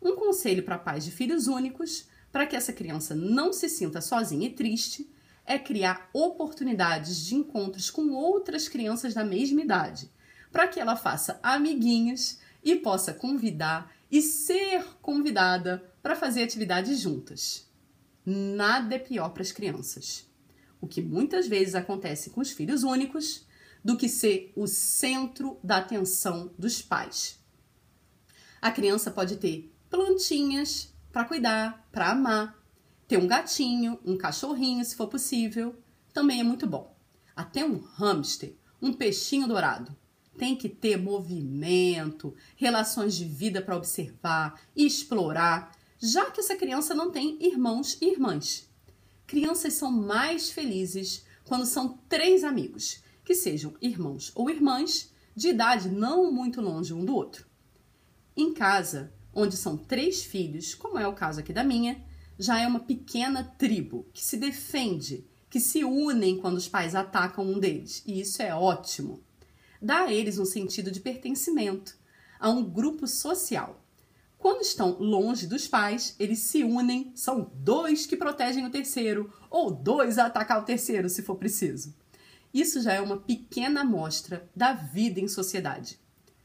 Um 0.00 0.14
conselho 0.14 0.62
para 0.62 0.78
pais 0.78 1.04
de 1.04 1.10
filhos 1.10 1.46
únicos, 1.46 2.06
para 2.30 2.46
que 2.46 2.54
essa 2.56 2.72
criança 2.72 3.14
não 3.14 3.52
se 3.52 3.68
sinta 3.68 4.00
sozinha 4.00 4.46
e 4.46 4.52
triste, 4.52 5.10
é 5.46 5.58
criar 5.58 6.08
oportunidades 6.12 7.24
de 7.24 7.34
encontros 7.34 7.90
com 7.90 8.10
outras 8.12 8.68
crianças 8.68 9.14
da 9.14 9.24
mesma 9.24 9.62
idade, 9.62 10.10
para 10.50 10.68
que 10.68 10.80
ela 10.80 10.96
faça 10.96 11.38
amiguinhos 11.42 12.38
e 12.62 12.76
possa 12.76 13.12
convidar 13.12 13.92
e 14.10 14.22
ser 14.22 14.84
convidada 15.02 15.82
para 16.02 16.16
fazer 16.16 16.42
atividades 16.42 17.00
juntas. 17.00 17.68
Nada 18.24 18.94
é 18.94 18.98
pior 18.98 19.30
para 19.30 19.42
as 19.42 19.52
crianças. 19.52 20.26
O 20.80 20.86
que 20.86 21.02
muitas 21.02 21.46
vezes 21.46 21.74
acontece 21.74 22.30
com 22.30 22.40
os 22.40 22.50
filhos 22.50 22.82
únicos 22.82 23.46
do 23.84 23.96
que 23.96 24.08
ser 24.08 24.52
o 24.56 24.66
centro 24.66 25.58
da 25.62 25.78
atenção 25.78 26.52
dos 26.58 26.80
pais. 26.80 27.38
A 28.60 28.70
criança 28.70 29.10
pode 29.10 29.36
ter 29.36 29.70
plantinhas 29.90 30.92
para 31.12 31.24
cuidar, 31.24 31.86
para 31.92 32.10
amar, 32.10 32.58
ter 33.06 33.18
um 33.18 33.26
gatinho, 33.26 33.98
um 34.04 34.16
cachorrinho, 34.16 34.84
se 34.84 34.96
for 34.96 35.08
possível, 35.08 35.76
também 36.12 36.40
é 36.40 36.44
muito 36.44 36.66
bom. 36.66 36.96
Até 37.36 37.64
um 37.64 37.78
hamster, 37.78 38.54
um 38.80 38.92
peixinho 38.92 39.46
dourado 39.46 39.94
tem 40.36 40.56
que 40.56 40.68
ter 40.68 40.96
movimento, 40.96 42.34
relações 42.56 43.14
de 43.14 43.24
vida 43.24 43.62
para 43.62 43.76
observar 43.76 44.60
e 44.74 44.84
explorar, 44.84 45.72
já 46.04 46.30
que 46.30 46.40
essa 46.40 46.56
criança 46.56 46.94
não 46.94 47.10
tem 47.10 47.38
irmãos 47.40 47.96
e 48.00 48.10
irmãs. 48.10 48.68
Crianças 49.26 49.74
são 49.74 49.90
mais 49.90 50.50
felizes 50.50 51.24
quando 51.44 51.64
são 51.64 51.98
três 52.08 52.44
amigos, 52.44 53.02
que 53.24 53.34
sejam 53.34 53.74
irmãos 53.80 54.30
ou 54.34 54.50
irmãs 54.50 55.12
de 55.34 55.48
idade 55.48 55.88
não 55.88 56.30
muito 56.30 56.60
longe 56.60 56.92
um 56.92 57.04
do 57.04 57.14
outro. 57.14 57.46
Em 58.36 58.52
casa, 58.52 59.12
onde 59.32 59.56
são 59.56 59.76
três 59.76 60.22
filhos, 60.22 60.74
como 60.74 60.98
é 60.98 61.08
o 61.08 61.14
caso 61.14 61.40
aqui 61.40 61.52
da 61.52 61.64
minha, 61.64 62.04
já 62.38 62.60
é 62.60 62.66
uma 62.66 62.80
pequena 62.80 63.42
tribo 63.42 64.06
que 64.12 64.22
se 64.22 64.36
defende, 64.36 65.26
que 65.48 65.60
se 65.60 65.84
unem 65.84 66.36
quando 66.36 66.56
os 66.56 66.68
pais 66.68 66.94
atacam 66.94 67.46
um 67.46 67.58
deles, 67.58 68.02
e 68.06 68.20
isso 68.20 68.42
é 68.42 68.54
ótimo 68.54 69.22
dá 69.84 70.04
a 70.04 70.12
eles 70.12 70.38
um 70.38 70.46
sentido 70.46 70.90
de 70.90 70.98
pertencimento 70.98 71.96
a 72.40 72.48
um 72.48 72.64
grupo 72.64 73.06
social. 73.06 73.83
Quando 74.44 74.60
estão 74.60 74.98
longe 75.00 75.46
dos 75.46 75.66
pais, 75.66 76.14
eles 76.18 76.40
se 76.40 76.62
unem, 76.62 77.10
são 77.14 77.50
dois 77.54 78.04
que 78.04 78.14
protegem 78.14 78.66
o 78.66 78.70
terceiro, 78.70 79.32
ou 79.48 79.70
dois 79.70 80.18
a 80.18 80.26
atacar 80.26 80.60
o 80.60 80.66
terceiro, 80.66 81.08
se 81.08 81.22
for 81.22 81.36
preciso. 81.36 81.94
Isso 82.52 82.82
já 82.82 82.92
é 82.92 83.00
uma 83.00 83.16
pequena 83.16 83.80
amostra 83.80 84.46
da 84.54 84.74
vida 84.74 85.18
em 85.18 85.28
sociedade. 85.28 85.98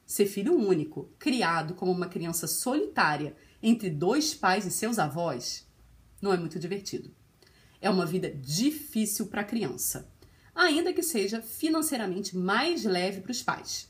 Ser 0.06 0.28
filho 0.28 0.58
único, 0.58 1.10
criado 1.20 1.74
como 1.74 1.92
uma 1.92 2.08
criança 2.08 2.48
solitária 2.48 3.36
entre 3.62 3.90
dois 3.90 4.34
pais 4.34 4.66
e 4.66 4.72
seus 4.72 4.98
avós, 4.98 5.68
não 6.22 6.32
é 6.32 6.38
muito 6.38 6.58
divertido. 6.58 7.14
É 7.82 7.90
uma 7.90 8.06
vida 8.06 8.30
difícil 8.30 9.28
para 9.28 9.42
a 9.42 9.44
criança 9.44 10.10
ainda 10.56 10.94
que 10.94 11.04
seja 11.04 11.42
financeiramente 11.42 12.38
mais 12.38 12.86
leve 12.86 13.20
para 13.20 13.32
os 13.32 13.44
pais. 13.44 13.90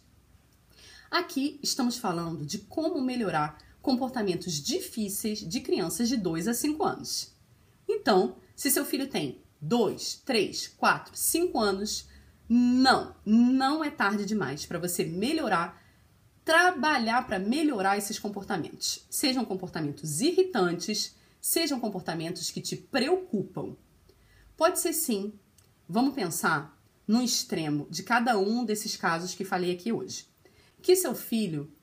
Aqui 1.12 1.60
estamos 1.62 2.00
falando 2.00 2.44
de 2.44 2.58
como 2.58 3.00
melhorar 3.02 3.69
comportamentos 3.90 4.62
difíceis 4.62 5.40
de 5.40 5.62
crianças 5.62 6.08
de 6.08 6.16
2 6.16 6.48
a 6.48 6.54
5 6.54 6.84
anos. 6.84 7.34
Então, 7.88 8.36
se 8.56 8.70
seu 8.70 8.86
filho 8.86 9.08
tem 9.08 9.42
2, 9.60 10.22
3, 10.24 10.68
4, 10.78 11.12
5 11.16 11.60
anos, 11.60 12.08
não, 12.48 13.16
não 13.26 13.84
é 13.84 13.90
tarde 13.90 14.26
demais 14.26 14.66
para 14.66 14.78
você 14.78 15.04
melhorar, 15.04 15.84
trabalhar 16.46 17.26
para 17.26 17.40
melhorar 17.40 17.98
esses 17.98 18.20
comportamentos. 18.20 19.06
Sejam 19.10 19.44
comportamentos 19.44 20.22
irritantes, 20.22 21.16
sejam 21.42 21.80
comportamentos 21.80 22.52
que 22.52 22.62
te 22.62 22.76
preocupam. 22.76 23.76
Pode 24.56 24.80
ser 24.80 24.94
sim 24.94 25.34
Vamos 25.92 26.14
pensar 26.14 26.80
no 27.08 27.20
extremo 27.20 27.88
de 27.90 28.04
cada 28.04 28.38
um 28.38 28.64
desses 28.64 28.96
casos 28.96 29.34
que 29.34 29.44
falei 29.44 29.72
aqui 29.72 29.92
hoje. 29.92 30.28
Que 30.84 30.96
seu 30.96 31.16
filho, 31.16 31.74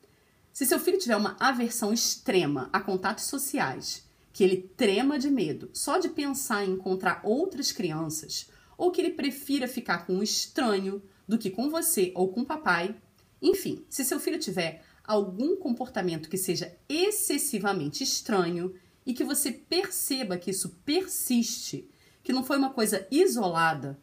se 0.56 0.64
seu 0.64 0.80
filho 0.80 0.96
tiver 0.96 1.18
uma 1.18 1.36
aversão 1.38 1.92
extrema 1.92 2.70
a 2.72 2.80
contatos 2.80 3.24
sociais, 3.24 4.08
que 4.32 4.42
ele 4.42 4.72
trema 4.74 5.18
de 5.18 5.28
medo 5.28 5.68
só 5.74 5.98
de 5.98 6.08
pensar 6.08 6.64
em 6.64 6.70
encontrar 6.70 7.20
outras 7.24 7.72
crianças, 7.72 8.48
ou 8.74 8.90
que 8.90 9.02
ele 9.02 9.10
prefira 9.10 9.68
ficar 9.68 10.06
com 10.06 10.14
um 10.14 10.22
estranho 10.22 11.02
do 11.28 11.36
que 11.36 11.50
com 11.50 11.68
você 11.68 12.10
ou 12.14 12.32
com 12.32 12.40
o 12.40 12.46
papai, 12.46 12.96
enfim, 13.42 13.84
se 13.90 14.02
seu 14.02 14.18
filho 14.18 14.38
tiver 14.38 14.82
algum 15.04 15.56
comportamento 15.56 16.30
que 16.30 16.38
seja 16.38 16.74
excessivamente 16.88 18.02
estranho 18.02 18.74
e 19.04 19.12
que 19.12 19.24
você 19.24 19.52
perceba 19.52 20.38
que 20.38 20.52
isso 20.52 20.70
persiste 20.86 21.86
que 22.22 22.32
não 22.32 22.42
foi 22.42 22.56
uma 22.56 22.70
coisa 22.70 23.06
isolada, 23.10 24.00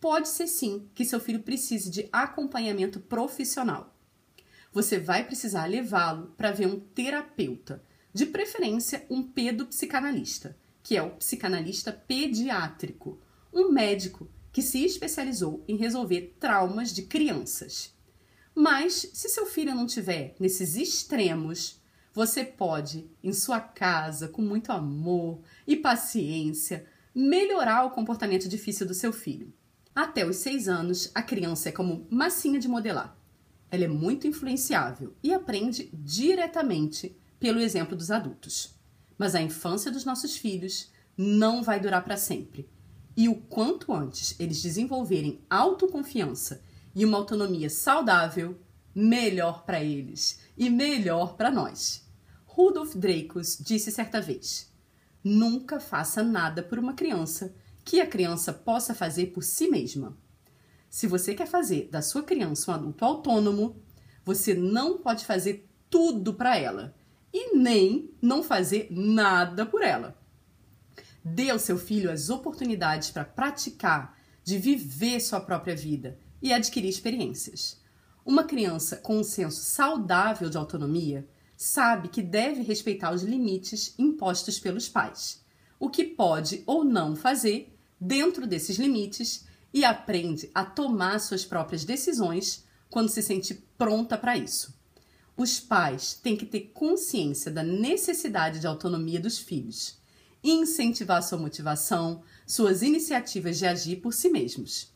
pode 0.00 0.28
ser 0.28 0.46
sim 0.46 0.88
que 0.94 1.04
seu 1.04 1.18
filho 1.18 1.42
precise 1.42 1.90
de 1.90 2.08
acompanhamento 2.12 3.00
profissional. 3.00 3.95
Você 4.76 4.98
vai 4.98 5.24
precisar 5.24 5.64
levá-lo 5.64 6.34
para 6.36 6.52
ver 6.52 6.66
um 6.66 6.78
terapeuta, 6.78 7.82
De 8.12 8.26
preferência, 8.26 9.06
um 9.08 9.22
pedopsicanalista, 9.22 10.54
que 10.82 10.94
é 10.94 11.02
o 11.02 11.12
psicanalista 11.12 11.92
pediátrico, 11.92 13.18
um 13.50 13.70
médico 13.70 14.28
que 14.52 14.60
se 14.60 14.84
especializou 14.84 15.64
em 15.66 15.76
resolver 15.76 16.36
traumas 16.38 16.92
de 16.92 17.04
crianças. 17.04 17.94
Mas, 18.54 19.08
se 19.14 19.30
seu 19.30 19.46
filho 19.46 19.74
não 19.74 19.86
tiver 19.86 20.34
nesses 20.38 20.76
extremos, 20.76 21.80
você 22.12 22.44
pode, 22.44 23.10
em 23.24 23.32
sua 23.32 23.60
casa, 23.60 24.28
com 24.28 24.42
muito 24.42 24.72
amor 24.72 25.40
e 25.66 25.74
paciência, 25.74 26.84
melhorar 27.14 27.86
o 27.86 27.92
comportamento 27.92 28.46
difícil 28.46 28.86
do 28.86 28.92
seu 28.92 29.10
filho. 29.10 29.54
Até 29.94 30.26
os 30.26 30.36
seis 30.36 30.68
anos, 30.68 31.10
a 31.14 31.22
criança 31.22 31.70
é 31.70 31.72
como 31.72 32.06
massinha 32.10 32.60
de 32.60 32.68
modelar. 32.68 33.15
Ela 33.70 33.84
é 33.84 33.88
muito 33.88 34.26
influenciável 34.26 35.14
e 35.22 35.32
aprende 35.32 35.90
diretamente 35.92 37.16
pelo 37.38 37.60
exemplo 37.60 37.96
dos 37.96 38.10
adultos. 38.10 38.74
Mas 39.18 39.34
a 39.34 39.42
infância 39.42 39.90
dos 39.90 40.04
nossos 40.04 40.36
filhos 40.36 40.90
não 41.16 41.62
vai 41.62 41.80
durar 41.80 42.04
para 42.04 42.16
sempre. 42.16 42.68
E 43.16 43.28
o 43.28 43.34
quanto 43.34 43.92
antes 43.92 44.38
eles 44.38 44.62
desenvolverem 44.62 45.40
autoconfiança 45.48 46.62
e 46.94 47.04
uma 47.04 47.16
autonomia 47.16 47.70
saudável, 47.70 48.58
melhor 48.94 49.64
para 49.64 49.82
eles 49.82 50.40
e 50.56 50.70
melhor 50.70 51.36
para 51.36 51.50
nós. 51.50 52.06
Rudolf 52.44 52.94
Dreykus 52.94 53.58
disse 53.60 53.90
certa 53.90 54.20
vez: 54.20 54.72
Nunca 55.22 55.80
faça 55.80 56.22
nada 56.22 56.62
por 56.62 56.78
uma 56.78 56.94
criança 56.94 57.54
que 57.84 58.00
a 58.00 58.06
criança 58.06 58.52
possa 58.52 58.94
fazer 58.94 59.26
por 59.26 59.42
si 59.42 59.68
mesma. 59.68 60.16
Se 60.96 61.06
você 61.06 61.34
quer 61.34 61.46
fazer 61.46 61.90
da 61.90 62.00
sua 62.00 62.22
criança 62.22 62.70
um 62.70 62.74
adulto 62.74 63.04
autônomo, 63.04 63.76
você 64.24 64.54
não 64.54 64.96
pode 64.96 65.26
fazer 65.26 65.68
tudo 65.90 66.32
para 66.32 66.56
ela 66.56 66.96
e 67.30 67.54
nem 67.54 68.08
não 68.22 68.42
fazer 68.42 68.88
nada 68.90 69.66
por 69.66 69.82
ela. 69.82 70.18
Dê 71.22 71.50
ao 71.50 71.58
seu 71.58 71.76
filho 71.76 72.10
as 72.10 72.30
oportunidades 72.30 73.10
para 73.10 73.26
praticar, 73.26 74.16
de 74.42 74.56
viver 74.56 75.20
sua 75.20 75.38
própria 75.38 75.76
vida 75.76 76.18
e 76.40 76.50
adquirir 76.50 76.88
experiências. 76.88 77.78
Uma 78.24 78.44
criança 78.44 78.96
com 78.96 79.18
um 79.18 79.22
senso 79.22 79.60
saudável 79.64 80.48
de 80.48 80.56
autonomia 80.56 81.28
sabe 81.58 82.08
que 82.08 82.22
deve 82.22 82.62
respeitar 82.62 83.12
os 83.12 83.22
limites 83.22 83.94
impostos 83.98 84.58
pelos 84.58 84.88
pais, 84.88 85.44
o 85.78 85.90
que 85.90 86.04
pode 86.04 86.62
ou 86.64 86.82
não 86.82 87.14
fazer 87.14 87.76
dentro 88.00 88.46
desses 88.46 88.78
limites 88.78 89.45
e 89.76 89.84
aprende 89.84 90.50
a 90.54 90.64
tomar 90.64 91.18
suas 91.20 91.44
próprias 91.44 91.84
decisões 91.84 92.64
quando 92.88 93.10
se 93.10 93.22
sente 93.22 93.52
pronta 93.76 94.16
para 94.16 94.34
isso. 94.34 94.74
Os 95.36 95.60
pais 95.60 96.14
têm 96.14 96.34
que 96.34 96.46
ter 96.46 96.70
consciência 96.72 97.50
da 97.50 97.62
necessidade 97.62 98.58
de 98.58 98.66
autonomia 98.66 99.20
dos 99.20 99.38
filhos 99.38 99.98
e 100.42 100.50
incentivar 100.50 101.22
sua 101.22 101.36
motivação, 101.36 102.22
suas 102.46 102.80
iniciativas 102.80 103.58
de 103.58 103.66
agir 103.66 103.96
por 103.96 104.14
si 104.14 104.30
mesmos. 104.30 104.90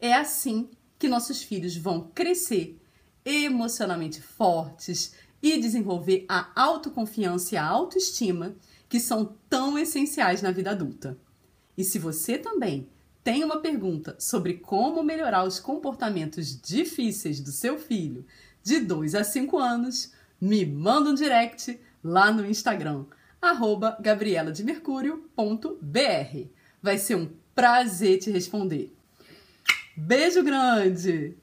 É 0.00 0.12
assim 0.12 0.68
que 0.98 1.06
nossos 1.06 1.40
filhos 1.40 1.76
vão 1.76 2.10
crescer 2.12 2.76
emocionalmente 3.24 4.20
fortes, 4.20 5.12
e 5.44 5.60
desenvolver 5.60 6.24
a 6.26 6.50
autoconfiança 6.56 7.54
e 7.54 7.58
a 7.58 7.66
autoestima 7.66 8.56
que 8.88 8.98
são 8.98 9.36
tão 9.46 9.78
essenciais 9.78 10.40
na 10.40 10.50
vida 10.50 10.70
adulta. 10.70 11.18
E 11.76 11.84
se 11.84 11.98
você 11.98 12.38
também 12.38 12.88
tem 13.24 13.42
uma 13.42 13.60
pergunta 13.60 14.14
sobre 14.18 14.54
como 14.54 15.02
melhorar 15.02 15.44
os 15.44 15.58
comportamentos 15.58 16.60
difíceis 16.60 17.40
do 17.40 17.50
seu 17.50 17.78
filho 17.78 18.26
de 18.62 18.80
2 18.80 19.14
a 19.14 19.24
5 19.24 19.58
anos, 19.58 20.12
me 20.38 20.66
manda 20.66 21.08
um 21.08 21.14
direct 21.14 21.80
lá 22.02 22.30
no 22.30 22.44
Instagram, 22.44 23.06
arroba. 23.40 23.98
Vai 26.82 26.98
ser 26.98 27.14
um 27.14 27.30
prazer 27.54 28.18
te 28.18 28.30
responder. 28.30 28.94
Beijo 29.96 30.42
grande! 30.42 31.34